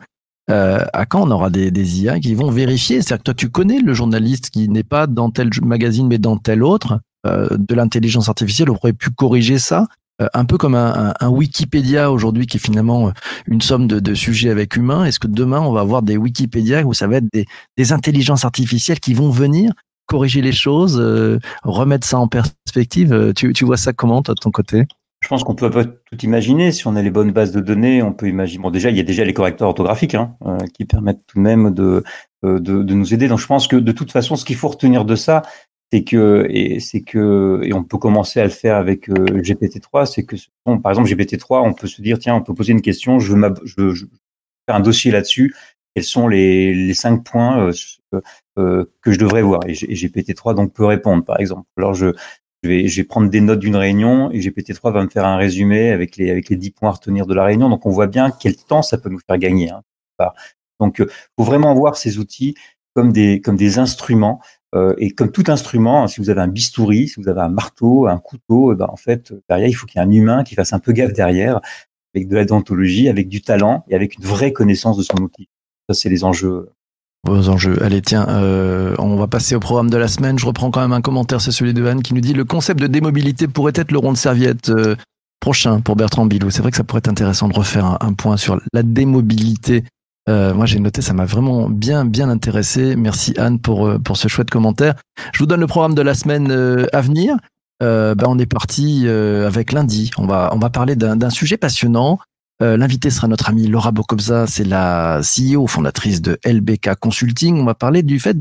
Euh, 0.48 0.84
à 0.92 1.06
quand 1.06 1.26
on 1.26 1.30
aura 1.30 1.50
des, 1.50 2.00
IA 2.00 2.20
qui 2.20 2.34
vont 2.34 2.50
vérifier? 2.50 3.02
C'est-à-dire 3.02 3.18
que 3.18 3.24
toi, 3.24 3.34
tu 3.34 3.50
connais 3.50 3.80
le 3.80 3.94
journaliste 3.94 4.50
qui 4.50 4.68
n'est 4.68 4.84
pas 4.84 5.06
dans 5.06 5.30
tel 5.30 5.50
magazine, 5.62 6.06
mais 6.06 6.18
dans 6.18 6.36
tel 6.36 6.62
autre, 6.62 7.00
de 7.50 7.74
l'intelligence 7.74 8.28
artificielle, 8.28 8.70
aurait 8.70 8.92
pu 8.92 9.10
corriger 9.10 9.58
ça 9.58 9.86
euh, 10.22 10.28
un 10.32 10.46
peu 10.46 10.56
comme 10.56 10.74
un, 10.74 11.14
Wikipédia 11.28 12.10
aujourd'hui 12.10 12.46
qui 12.46 12.56
est 12.56 12.60
finalement 12.60 13.08
euh, 13.08 13.10
une 13.46 13.60
somme 13.60 13.86
de, 13.86 14.14
sujets 14.14 14.50
avec 14.50 14.76
humains. 14.76 15.04
Est-ce 15.04 15.18
que 15.18 15.26
demain 15.26 15.60
on 15.60 15.72
va 15.72 15.80
avoir 15.80 16.02
des 16.02 16.16
Wikipédia 16.16 16.84
où 16.84 16.94
ça 16.94 17.06
va 17.06 17.16
être 17.16 17.28
des, 17.76 17.92
intelligences 17.92 18.44
artificielles 18.44 19.00
qui 19.00 19.14
vont 19.14 19.30
venir 19.30 19.72
corriger 20.06 20.40
les 20.40 20.52
choses, 20.52 20.98
euh, 20.98 21.38
remettre 21.64 22.06
ça 22.06 22.18
en 22.18 22.28
perspective? 22.28 23.12
Euh, 23.12 23.32
tu, 23.34 23.64
vois 23.64 23.76
ça 23.76 23.92
comment 23.92 24.22
toi 24.22 24.34
de 24.34 24.40
ton 24.40 24.50
côté? 24.50 24.84
Je 25.22 25.28
pense 25.28 25.44
qu'on 25.44 25.54
peut 25.54 25.70
tout 25.70 26.24
imaginer. 26.24 26.72
Si 26.72 26.86
on 26.86 26.94
a 26.94 27.02
les 27.02 27.10
bonnes 27.10 27.32
bases 27.32 27.52
de 27.52 27.60
données, 27.60 28.02
on 28.02 28.12
peut 28.12 28.28
imaginer. 28.28 28.62
Bon, 28.62 28.70
déjà, 28.70 28.90
il 28.90 28.96
y 28.96 29.00
a 29.00 29.02
déjà 29.02 29.24
les 29.24 29.34
correcteurs 29.34 29.68
orthographiques 29.68 30.14
hein, 30.14 30.34
euh, 30.46 30.58
qui 30.74 30.84
permettent 30.84 31.26
tout 31.26 31.38
de 31.38 31.42
même 31.42 31.74
de, 31.74 32.04
de, 32.42 32.94
nous 32.94 33.12
aider. 33.12 33.28
Donc, 33.28 33.38
je 33.38 33.46
pense 33.46 33.66
que 33.66 33.76
de 33.76 33.92
toute 33.92 34.12
façon, 34.12 34.36
ce 34.36 34.44
qu'il 34.44 34.56
faut 34.56 34.68
retenir 34.68 35.04
de 35.04 35.16
ça, 35.16 35.42
c'est 35.92 36.04
que 36.04 36.46
et 36.50 36.80
c'est 36.80 37.02
que 37.02 37.60
et 37.62 37.72
on 37.72 37.84
peut 37.84 37.98
commencer 37.98 38.40
à 38.40 38.44
le 38.44 38.50
faire 38.50 38.76
avec 38.76 39.08
euh, 39.08 39.14
GPT-3, 39.14 40.06
c'est 40.06 40.24
que 40.24 40.36
par 40.82 40.92
exemple 40.92 41.08
GPT-3, 41.08 41.62
on 41.64 41.74
peut 41.74 41.86
se 41.86 42.02
dire 42.02 42.18
tiens, 42.18 42.34
on 42.34 42.42
peut 42.42 42.54
poser 42.54 42.72
une 42.72 42.82
question, 42.82 43.18
je 43.18 43.32
veux, 43.32 43.54
je 43.64 43.74
veux, 43.76 43.94
je 43.94 44.04
veux 44.04 44.10
faire 44.68 44.76
un 44.76 44.80
dossier 44.80 45.12
là-dessus. 45.12 45.54
Quels 45.94 46.04
sont 46.04 46.28
les, 46.28 46.74
les 46.74 46.94
cinq 46.94 47.24
points 47.24 47.70
euh, 48.12 48.20
euh, 48.58 48.84
que 49.00 49.12
je 49.12 49.18
devrais 49.18 49.42
voir? 49.42 49.60
Et, 49.66 49.72
et 49.72 49.94
GPT-3 49.94 50.54
donc 50.54 50.72
peut 50.72 50.84
répondre 50.84 51.24
par 51.24 51.40
exemple. 51.40 51.68
Alors 51.76 51.94
je 51.94 52.14
je 52.62 52.68
vais, 52.68 52.88
je 52.88 52.96
vais 52.96 53.04
prendre 53.04 53.30
des 53.30 53.40
notes 53.40 53.60
d'une 53.60 53.76
réunion 53.76 54.30
et 54.32 54.40
GPT-3 54.40 54.92
va 54.92 55.04
me 55.04 55.08
faire 55.08 55.24
un 55.24 55.36
résumé 55.36 55.90
avec 55.90 56.16
les 56.16 56.30
avec 56.30 56.48
les 56.48 56.56
dix 56.56 56.70
points 56.70 56.88
à 56.88 56.92
retenir 56.92 57.26
de 57.26 57.34
la 57.34 57.44
réunion. 57.44 57.68
Donc 57.68 57.86
on 57.86 57.90
voit 57.90 58.06
bien 58.06 58.30
quel 58.30 58.56
temps 58.56 58.82
ça 58.82 58.98
peut 58.98 59.08
nous 59.08 59.20
faire 59.20 59.38
gagner. 59.38 59.70
Hein. 59.70 59.82
Donc 60.80 61.00
euh, 61.00 61.08
faut 61.38 61.44
vraiment 61.44 61.74
voir 61.74 61.96
ces 61.96 62.18
outils 62.18 62.54
comme 62.94 63.12
des 63.12 63.40
comme 63.40 63.56
des 63.56 63.78
instruments 63.78 64.40
et 64.98 65.10
comme 65.12 65.32
tout 65.32 65.44
instrument, 65.48 66.02
hein, 66.02 66.06
si 66.06 66.20
vous 66.20 66.28
avez 66.28 66.42
un 66.42 66.48
bistouri, 66.48 67.08
si 67.08 67.20
vous 67.20 67.28
avez 67.28 67.40
un 67.40 67.48
marteau, 67.48 68.06
un 68.08 68.18
couteau, 68.18 68.72
eh 68.72 68.76
ben, 68.76 68.86
en 68.90 68.96
fait, 68.96 69.32
derrière, 69.48 69.68
il 69.68 69.72
faut 69.72 69.86
qu'il 69.86 69.98
y 69.98 70.04
ait 70.04 70.06
un 70.06 70.10
humain 70.10 70.44
qui 70.44 70.54
fasse 70.54 70.74
un 70.74 70.78
peu 70.78 70.92
gaffe 70.92 71.14
derrière, 71.14 71.60
avec 72.14 72.28
de 72.28 72.36
la 72.36 72.44
dentologie, 72.44 73.08
avec 73.08 73.28
du 73.28 73.40
talent 73.40 73.84
et 73.88 73.94
avec 73.94 74.16
une 74.18 74.24
vraie 74.24 74.52
connaissance 74.52 74.96
de 74.96 75.02
son 75.02 75.16
outil. 75.16 75.48
Ça, 75.88 75.94
c'est 75.94 76.08
les 76.08 76.24
enjeux. 76.24 76.70
Vos 77.24 77.48
enjeux. 77.48 77.82
Allez, 77.82 78.02
tiens, 78.02 78.26
euh, 78.28 78.94
on 78.98 79.16
va 79.16 79.26
passer 79.26 79.54
au 79.54 79.60
programme 79.60 79.90
de 79.90 79.96
la 79.96 80.08
semaine. 80.08 80.38
Je 80.38 80.46
reprends 80.46 80.70
quand 80.70 80.80
même 80.80 80.92
un 80.92 81.00
commentaire, 81.00 81.40
c'est 81.40 81.50
celui 81.50 81.74
de 81.74 81.84
Anne 81.84 82.02
qui 82.02 82.14
nous 82.14 82.20
dit 82.20 82.32
le 82.32 82.44
concept 82.44 82.80
de 82.80 82.86
démobilité 82.86 83.48
pourrait 83.48 83.72
être 83.74 83.92
le 83.92 83.98
rond 83.98 84.12
de 84.12 84.16
serviette 84.16 84.68
euh, 84.68 84.94
prochain 85.40 85.80
pour 85.80 85.96
Bertrand 85.96 86.26
Bilou. 86.26 86.50
C'est 86.50 86.62
vrai 86.62 86.70
que 86.70 86.76
ça 86.76 86.84
pourrait 86.84 86.98
être 86.98 87.08
intéressant 87.08 87.48
de 87.48 87.54
refaire 87.54 87.98
un 88.00 88.12
point 88.12 88.36
sur 88.36 88.60
la 88.72 88.82
démobilité 88.82 89.84
euh, 90.28 90.54
moi, 90.54 90.66
j'ai 90.66 90.80
noté, 90.80 91.02
ça 91.02 91.12
m'a 91.12 91.24
vraiment 91.24 91.68
bien, 91.68 92.04
bien 92.04 92.28
intéressé. 92.28 92.96
Merci 92.96 93.34
Anne 93.38 93.60
pour, 93.60 93.86
euh, 93.86 93.98
pour 93.98 94.16
ce 94.16 94.26
chouette 94.28 94.50
commentaire. 94.50 94.94
Je 95.32 95.38
vous 95.38 95.46
donne 95.46 95.60
le 95.60 95.66
programme 95.68 95.94
de 95.94 96.02
la 96.02 96.14
semaine 96.14 96.50
euh, 96.50 96.86
à 96.92 97.00
venir. 97.00 97.36
Euh, 97.82 98.14
ben, 98.14 98.26
on 98.28 98.38
est 98.38 98.46
parti 98.46 99.02
euh, 99.04 99.46
avec 99.46 99.72
lundi. 99.72 100.10
On 100.18 100.26
va, 100.26 100.50
on 100.52 100.58
va 100.58 100.70
parler 100.70 100.96
d'un 100.96 101.30
sujet 101.30 101.56
passionnant. 101.56 102.18
Euh, 102.62 102.76
L'invité 102.76 103.10
sera 103.10 103.28
notre 103.28 103.50
amie 103.50 103.66
Laura 103.66 103.92
Bokobza, 103.92 104.46
c'est 104.46 104.64
la 104.64 105.20
CEO 105.20 105.66
fondatrice 105.66 106.22
de 106.22 106.38
LBK 106.44 106.94
Consulting. 106.98 107.60
On 107.60 107.64
va 107.64 107.74
parler 107.74 108.02
du 108.02 108.18
fait 108.18 108.36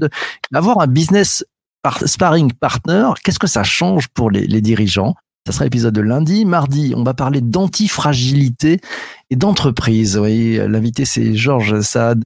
d'avoir 0.52 0.80
un 0.80 0.88
business 0.88 1.46
par 1.84 2.00
sparring 2.08 2.54
partner. 2.54 3.10
Qu'est-ce 3.24 3.40
que 3.40 3.48
ça 3.48 3.64
change 3.64 4.08
pour 4.08 4.32
les 4.32 4.62
dirigeants? 4.62 5.16
Ça 5.46 5.52
sera 5.52 5.66
l'épisode 5.66 5.94
de 5.94 6.02
lundi. 6.02 6.46
Mardi, 6.46 6.94
on 6.96 7.04
va 7.04 7.14
parler 7.14 7.42
d'antifragilité 7.42 8.80
et 9.30 9.36
d'entreprise. 9.36 10.18
Oui, 10.18 10.58
l'invité, 10.58 11.06
c'est 11.06 11.36
Georges 11.36 11.82
Saad. 11.82 12.24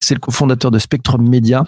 C'est 0.00 0.14
le 0.14 0.20
cofondateur 0.20 0.70
de 0.70 0.78
Spectrum 0.78 1.28
Media. 1.28 1.64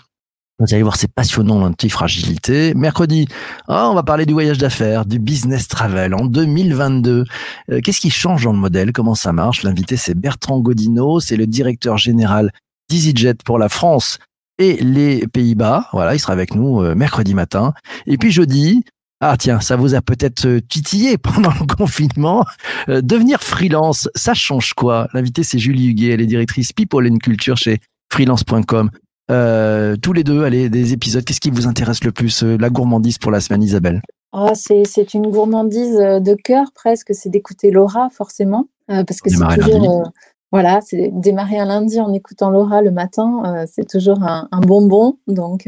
Vous 0.61 0.73
allez 0.73 0.83
voir, 0.83 0.97
c'est 0.97 1.13
passionnant 1.13 1.59
l'antifragilité. 1.59 2.75
Mercredi, 2.75 3.27
oh, 3.69 3.89
on 3.91 3.95
va 3.95 4.05
parler 4.05 4.25
du 4.25 4.33
voyage 4.33 4.57
d'affaires, 4.57 5.05
du 5.05 5.19
business 5.19 5.67
travel 5.67 6.15
en 6.15 6.27
2022. 6.27 7.25
Euh, 7.71 7.81
Qu'est-ce 7.83 8.01
qui 8.01 8.11
change 8.11 8.45
dans 8.45 8.53
le 8.53 8.59
modèle? 8.59 8.93
Comment 8.93 9.17
ça 9.17 9.33
marche? 9.33 9.65
L'invité, 9.65 9.97
c'est 9.97 10.15
Bertrand 10.15 10.61
Godino. 10.61 11.19
C'est 11.19 11.37
le 11.37 11.49
directeur 11.49 11.99
général 11.99 12.53
d'EasyJet 12.89 13.35
pour 13.45 13.59
la 13.59 13.69
France 13.69 14.21
et 14.59 14.77
les 14.77 15.27
Pays-Bas. 15.27 15.89
Voilà, 15.93 16.15
il 16.15 16.21
sera 16.21 16.33
avec 16.33 16.55
nous 16.55 16.81
euh, 16.81 16.95
mercredi 16.95 17.35
matin. 17.35 17.75
Et 18.07 18.17
puis 18.17 18.31
jeudi, 18.31 18.85
ah 19.27 19.37
tiens, 19.39 19.59
ça 19.61 19.77
vous 19.77 19.95
a 19.95 20.03
peut-être 20.03 20.47
euh, 20.47 20.61
titillé 20.61 21.17
pendant 21.19 21.51
le 21.59 21.67
confinement. 21.67 22.45
Euh, 22.91 23.01
devenir 23.01 23.43
freelance, 23.43 24.09
ça 24.15 24.35
change 24.35 24.75
quoi? 24.75 25.09
L'invité, 25.15 25.43
c'est 25.43 25.59
Julie 25.59 25.87
Huguet, 25.87 26.11
elle 26.11 26.21
est 26.21 26.27
directrice 26.27 26.75
People 26.75 27.11
and 27.11 27.17
Culture 27.17 27.57
chez 27.57 27.81
freelance.com. 28.13 28.91
Euh, 29.31 29.97
tous 29.97 30.13
les 30.13 30.25
deux, 30.25 30.45
allez, 30.45 30.69
des 30.69 30.93
épisodes. 30.93 31.25
Qu'est-ce 31.25 31.41
qui 31.41 31.51
vous 31.51 31.67
intéresse 31.67 32.05
le 32.05 32.13
plus 32.13 32.43
La 32.43 32.69
gourmandise 32.69 33.17
pour 33.17 33.31
la 33.31 33.41
semaine, 33.41 33.63
Isabelle? 33.63 34.03
Oh, 34.33 34.51
C'est 34.55 35.15
une 35.15 35.31
gourmandise 35.31 35.97
de 35.97 36.35
cœur 36.35 36.67
presque, 36.75 37.15
c'est 37.15 37.31
d'écouter 37.31 37.71
Laura 37.71 38.11
forcément. 38.11 38.67
Euh, 38.91 39.05
parce 39.05 39.23
que 39.23 39.31
c'est 39.31 39.39
toujours... 39.59 40.13
voilà, 40.53 40.81
c'est 40.83 41.11
démarrer 41.15 41.59
un 41.59 41.65
lundi 41.65 41.99
en 41.99 42.13
écoutant 42.13 42.51
Laura 42.51 42.83
le 42.83 42.91
matin, 42.91 43.65
c'est 43.73 43.89
toujours 43.89 44.23
un, 44.23 44.49
un, 44.53 44.61
bonbon. 44.61 45.17
Donc, 45.27 45.67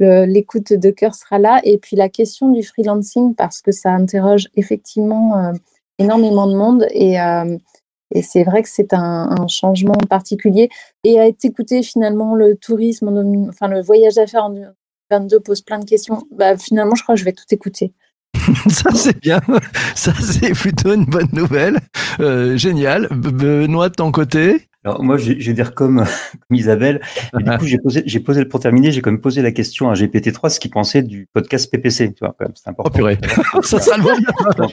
l'écoute 0.00 0.72
de 0.72 0.90
cœur 0.90 1.14
sera 1.14 1.38
là. 1.38 1.60
Et 1.64 1.78
puis 1.78 1.96
la 1.96 2.08
question 2.08 2.50
du 2.50 2.62
freelancing, 2.62 3.34
parce 3.34 3.60
que 3.60 3.72
ça 3.72 3.90
interroge 3.90 4.48
effectivement 4.56 5.38
euh, 5.38 5.52
énormément 5.98 6.46
de 6.46 6.56
monde. 6.56 6.86
Et, 6.90 7.20
euh, 7.20 7.56
et 8.14 8.22
c'est 8.22 8.44
vrai 8.44 8.62
que 8.62 8.68
c'est 8.68 8.92
un, 8.92 9.46
changement 9.48 9.94
particulier. 10.08 10.68
Et 11.04 11.20
à 11.20 11.26
écouter 11.26 11.82
finalement 11.82 12.34
le 12.34 12.56
tourisme, 12.56 13.08
en, 13.08 13.48
enfin 13.48 13.68
le 13.68 13.82
voyage 13.82 14.14
d'affaires 14.14 14.44
en 14.44 14.50
2022 14.50 15.40
pose 15.40 15.62
plein 15.62 15.78
de 15.78 15.84
questions. 15.84 16.22
Bah, 16.30 16.56
finalement, 16.56 16.94
je 16.94 17.02
crois 17.02 17.14
que 17.14 17.20
je 17.20 17.24
vais 17.24 17.32
tout 17.32 17.44
écouter. 17.50 17.92
ça 18.68 18.90
c'est 18.92 19.18
bien, 19.20 19.40
ça 19.94 20.12
c'est 20.20 20.52
plutôt 20.52 20.92
une 20.92 21.04
bonne 21.04 21.28
nouvelle. 21.32 21.78
Euh, 22.20 22.56
génial. 22.56 23.08
Benoît 23.10 23.88
de 23.88 23.94
ton 23.94 24.10
côté? 24.10 24.68
Alors 24.84 25.02
moi, 25.02 25.16
je, 25.16 25.32
je 25.38 25.46
vais 25.46 25.54
dire 25.54 25.74
comme, 25.74 26.04
comme 26.32 26.56
Isabelle. 26.56 27.00
Et 27.38 27.42
du 27.42 27.58
coup, 27.58 27.66
j'ai 27.66 27.78
posé, 27.78 28.02
j'ai 28.04 28.20
posé 28.20 28.44
pour 28.44 28.60
terminer, 28.60 28.92
j'ai 28.92 29.00
quand 29.00 29.10
même 29.10 29.20
posé 29.20 29.40
la 29.40 29.50
question 29.50 29.90
à 29.90 29.94
GPT-3 29.94 30.50
ce 30.50 30.60
qu'il 30.60 30.70
pensait 30.70 31.02
du 31.02 31.26
podcast 31.32 31.70
PPC. 31.70 32.12
Tu 32.12 32.24
vois, 32.24 32.36
c'est 32.54 32.68
important. 32.68 32.90
Oh 32.92 32.96
purée, 32.96 33.18
ça, 33.62 33.80
ça 33.80 33.96
le 33.96 34.02
voit 34.02 34.16
bien. 34.18 34.68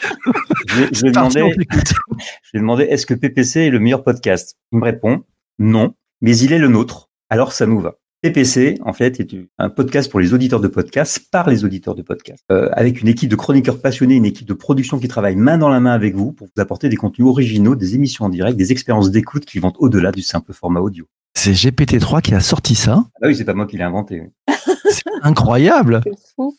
je, 0.67 0.83
je 0.91 1.01
lui 1.01 1.09
ai 1.09 1.11
demandé, 1.11 1.39
je 1.39 2.51
lui 2.53 2.57
ai 2.57 2.59
demandé, 2.59 2.83
est-ce 2.83 3.05
que 3.05 3.13
PPC 3.13 3.61
est 3.61 3.69
le 3.69 3.79
meilleur 3.79 4.03
podcast? 4.03 4.57
Il 4.71 4.79
me 4.79 4.83
répond 4.83 5.23
non, 5.59 5.93
mais 6.21 6.37
il 6.37 6.53
est 6.53 6.59
le 6.59 6.67
nôtre. 6.67 7.09
Alors 7.29 7.53
ça 7.53 7.65
nous 7.65 7.79
va. 7.79 7.95
PPC, 8.21 8.77
en 8.85 8.93
fait, 8.93 9.19
est 9.19 9.35
un 9.57 9.69
podcast 9.69 10.11
pour 10.11 10.19
les 10.19 10.33
auditeurs 10.35 10.59
de 10.59 10.67
podcast, 10.67 11.21
par 11.31 11.49
les 11.49 11.65
auditeurs 11.65 11.95
de 11.95 12.03
podcast, 12.03 12.43
euh, 12.51 12.69
avec 12.73 13.01
une 13.01 13.07
équipe 13.07 13.29
de 13.29 13.35
chroniqueurs 13.35 13.81
passionnés, 13.81 14.13
une 14.13 14.25
équipe 14.25 14.47
de 14.47 14.53
production 14.53 14.99
qui 14.99 15.07
travaille 15.07 15.35
main 15.35 15.57
dans 15.57 15.69
la 15.69 15.79
main 15.79 15.93
avec 15.93 16.13
vous 16.13 16.31
pour 16.31 16.45
vous 16.45 16.61
apporter 16.61 16.87
des 16.87 16.97
contenus 16.97 17.27
originaux, 17.27 17.75
des 17.75 17.95
émissions 17.95 18.25
en 18.25 18.29
direct, 18.29 18.57
des 18.57 18.71
expériences 18.71 19.09
d'écoute 19.09 19.45
qui 19.45 19.57
vont 19.57 19.73
au-delà 19.79 20.11
du 20.11 20.21
simple 20.21 20.53
format 20.53 20.81
audio. 20.81 21.07
C'est 21.33 21.53
GPT-3 21.53 22.21
qui 22.21 22.35
a 22.35 22.41
sorti 22.41 22.75
ça 22.75 23.05
Ah 23.23 23.27
oui, 23.27 23.35
c'est 23.35 23.45
pas 23.45 23.55
moi 23.55 23.65
qui 23.65 23.77
l'ai 23.77 23.83
inventé. 23.83 24.21
Oui. 24.21 24.53
C'est 24.91 25.01
incroyable. 25.23 26.01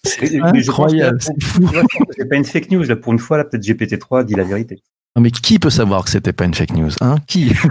C'est 0.03 0.41
incroyable. 0.41 1.19
C'est 1.21 1.41
fou. 1.41 1.69
C'est 2.17 2.29
pas 2.29 2.37
une 2.37 2.45
fake 2.45 2.73
news 2.73 2.83
là. 2.83 2.97
Pour 2.97 3.13
une 3.13 3.21
fois 3.21 3.37
là, 3.37 3.45
peut-être 3.45 3.65
GPT-3 3.65 4.25
dit 4.25 4.35
la 4.35 4.45
vérité. 4.45 4.83
Non, 5.15 5.23
mais 5.23 5.31
qui 5.31 5.59
peut 5.59 5.69
savoir 5.71 6.05
que 6.05 6.11
c'était 6.11 6.33
pas 6.33 6.47
une 6.47 6.55
fake 6.55 6.73
news 6.75 6.91
hein? 7.03 7.17
Qui? 7.27 7.53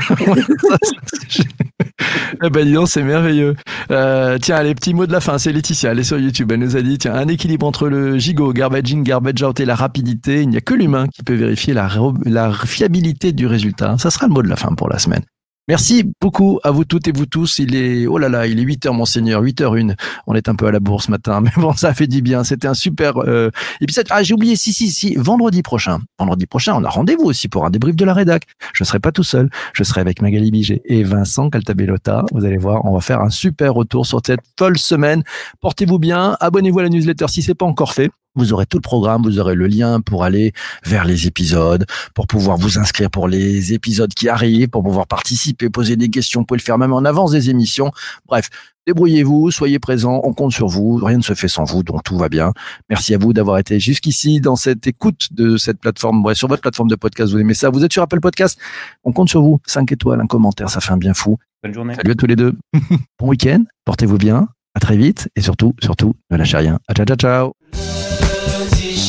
Eh 2.44 2.50
ben 2.50 2.66
dis 2.66 2.74
donc, 2.74 2.88
c'est 2.88 3.04
merveilleux. 3.04 3.56
Euh, 3.92 4.38
tiens, 4.42 4.64
les 4.64 4.74
petits 4.74 4.94
mots 4.94 5.06
de 5.06 5.12
la 5.12 5.22
fin, 5.22 5.38
c'est 5.38 5.52
Laetitia, 5.52 5.92
elle 5.92 6.00
est 6.00 6.04
sur 6.04 6.18
YouTube, 6.18 6.52
elle 6.52 6.60
nous 6.60 6.76
a 6.76 6.82
dit, 6.82 6.98
tiens, 6.98 7.14
un 7.14 7.28
équilibre 7.28 7.66
entre 7.66 7.88
le 7.88 8.18
gigot, 8.18 8.54
garbage 8.54 8.94
in, 8.94 9.02
garbage 9.02 9.44
out 9.44 9.60
et 9.60 9.66
la 9.66 9.76
rapidité, 9.76 10.42
il 10.42 10.50
n'y 10.50 10.58
a 10.58 10.62
que 10.62 10.74
l'humain 10.74 11.08
qui 11.08 11.24
peut 11.24 11.36
vérifier 11.36 11.74
la, 11.74 11.90
la 12.26 12.52
fiabilité 12.54 13.32
du 13.34 13.46
résultat. 13.46 13.98
Ça 14.00 14.10
sera 14.10 14.28
le 14.28 14.34
mot 14.34 14.42
de 14.42 14.50
la 14.50 14.56
fin 14.56 14.74
pour 14.74 14.90
la 14.90 14.98
semaine. 14.98 15.24
Merci 15.72 16.04
beaucoup 16.20 16.60
à 16.66 16.72
vous 16.72 16.84
toutes 16.84 17.08
et 17.08 17.14
vous 17.14 17.26
tous. 17.26 17.58
Il 17.60 17.78
est, 17.78 18.06
oh 18.06 18.18
là 18.18 18.28
là, 18.28 18.46
il 18.46 18.60
est 18.60 18.62
8 18.62 18.88
heures, 18.88 18.94
monseigneur, 18.94 19.42
8 19.42 19.62
h 19.62 19.92
1 19.92 19.96
On 20.28 20.36
est 20.36 20.50
un 20.50 20.56
peu 20.56 20.68
à 20.68 20.72
la 20.74 20.82
bourse 20.82 21.06
ce 21.06 21.12
matin, 21.12 21.40
mais 21.46 21.52
bon, 21.56 21.72
ça 21.72 21.94
fait 21.94 22.08
du 22.08 22.22
bien. 22.22 22.44
C'était 22.44 22.68
un 22.68 22.74
super 22.74 23.20
euh, 23.20 23.52
épisode. 23.80 24.06
Ah, 24.10 24.22
j'ai 24.22 24.34
oublié, 24.34 24.58
si, 24.58 24.74
si, 24.74 24.92
si, 24.92 25.16
vendredi 25.16 25.62
prochain. 25.62 26.00
Vendredi 26.20 26.46
prochain, 26.46 26.76
on 26.76 26.84
a 26.84 26.90
rendez-vous 26.90 27.24
aussi 27.24 27.48
pour 27.48 27.66
un 27.66 27.70
débrief 27.70 27.96
de 27.96 28.04
la 28.04 28.14
rédac. 28.14 28.48
Je 28.74 28.84
serai 28.84 29.00
pas 29.00 29.14
tout 29.14 29.24
seul. 29.24 29.50
Je 29.72 29.86
serai 29.86 30.02
avec 30.02 30.22
Magali 30.22 30.52
Biget 30.52 30.82
et 30.84 31.04
Vincent 31.04 31.50
Caltabellota. 31.50 32.26
Vous 32.34 32.44
allez 32.44 32.58
voir, 32.58 32.84
on 32.84 32.94
va 32.94 33.00
faire 33.00 33.22
un 33.22 33.30
super 33.30 33.74
retour 33.74 34.06
sur 34.06 34.20
cette 34.26 34.42
folle 34.60 34.78
semaine. 34.78 35.24
Portez-vous 35.62 36.00
bien. 36.00 36.36
Abonnez-vous 36.42 36.80
à 36.80 36.84
la 36.84 36.90
newsletter 36.90 37.30
si 37.30 37.42
c'est 37.44 37.56
pas 37.56 37.66
encore 37.66 37.94
fait. 37.94 38.12
Vous 38.36 38.54
aurez 38.54 38.66
tout 38.66 38.78
le 38.78 38.82
programme, 38.82 39.24
vous 39.24 39.40
aurez 39.40 39.56
le 39.56 39.68
lien 39.68 40.00
pour 40.00 40.24
aller 40.24 40.54
vers 40.86 41.04
les 41.04 41.28
épisodes, 41.28 41.86
pour 42.16 42.28
pouvoir 42.28 42.58
vous 42.58 42.80
inscrire 42.80 43.10
pour 43.10 43.28
les 43.28 43.74
épisodes 43.74 44.14
qui 44.14 44.30
arrivent, 44.30 44.70
pour 44.70 44.84
pouvoir 44.84 45.06
participer, 45.06 45.70
poser 45.70 45.98
des 45.98 46.10
questions, 46.10 46.42
vous 46.42 46.46
pouvez 46.46 46.60
le 46.60 46.64
faire 46.64 46.78
même 46.78 46.94
en 46.94 47.04
avance 47.04 47.32
des 47.32 47.50
émissions. 47.50 47.92
Bref, 48.28 48.50
débrouillez-vous, 48.88 49.52
soyez 49.52 49.80
présents, 49.80 50.22
on 50.24 50.34
compte 50.34 50.54
sur 50.54 50.68
vous, 50.68 50.96
rien 50.96 51.18
ne 51.18 51.24
se 51.24 51.34
fait 51.34 51.48
sans 51.48 51.66
vous, 51.66 51.84
donc 51.84 52.04
tout 52.04 52.18
va 52.18 52.30
bien. 52.30 52.54
Merci 52.90 53.14
à 53.14 53.18
vous 53.18 53.34
d'avoir 53.34 53.58
été 53.58 53.80
jusqu'ici 53.80 54.40
dans 54.40 54.56
cette 54.56 54.88
écoute 54.88 55.28
de 55.32 55.58
cette 55.58 55.80
plateforme, 55.80 56.24
bref, 56.24 56.38
sur 56.38 56.48
votre 56.48 56.62
plateforme 56.62 56.90
de 56.90 56.96
podcast, 56.96 57.32
vous 57.32 57.40
aimez 57.40 57.54
ça, 57.54 57.70
vous 57.70 57.84
êtes 57.84 57.92
sur 57.92 58.04
Apple 58.04 58.20
Podcast, 58.20 58.60
on 59.04 59.12
compte 59.12 59.30
sur 59.30 59.42
vous, 59.42 59.60
5 59.68 59.92
étoiles, 59.92 60.22
un 60.22 60.28
commentaire, 60.28 60.70
ça 60.70 60.80
fait 60.80 60.92
un 60.92 60.98
bien 60.98 61.14
fou. 61.14 61.38
Bonne 61.64 61.74
journée. 61.74 61.96
Salut 61.96 62.12
à 62.12 62.16
tous 62.16 62.28
les 62.28 62.36
deux. 62.36 62.54
bon 63.20 63.28
week-end, 63.28 63.64
portez-vous 63.86 64.18
bien, 64.18 64.48
à 64.74 64.80
très 64.80 64.98
vite, 64.98 65.30
et 65.36 65.42
surtout, 65.42 65.76
surtout, 65.82 66.16
ne 66.32 66.38
lâchez 66.38 66.58
rien. 66.58 66.80
À 66.88 66.94
ciao, 66.94 67.06
ciao, 67.06 67.18
ciao. 67.18 68.21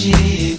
Digital. 0.03 0.52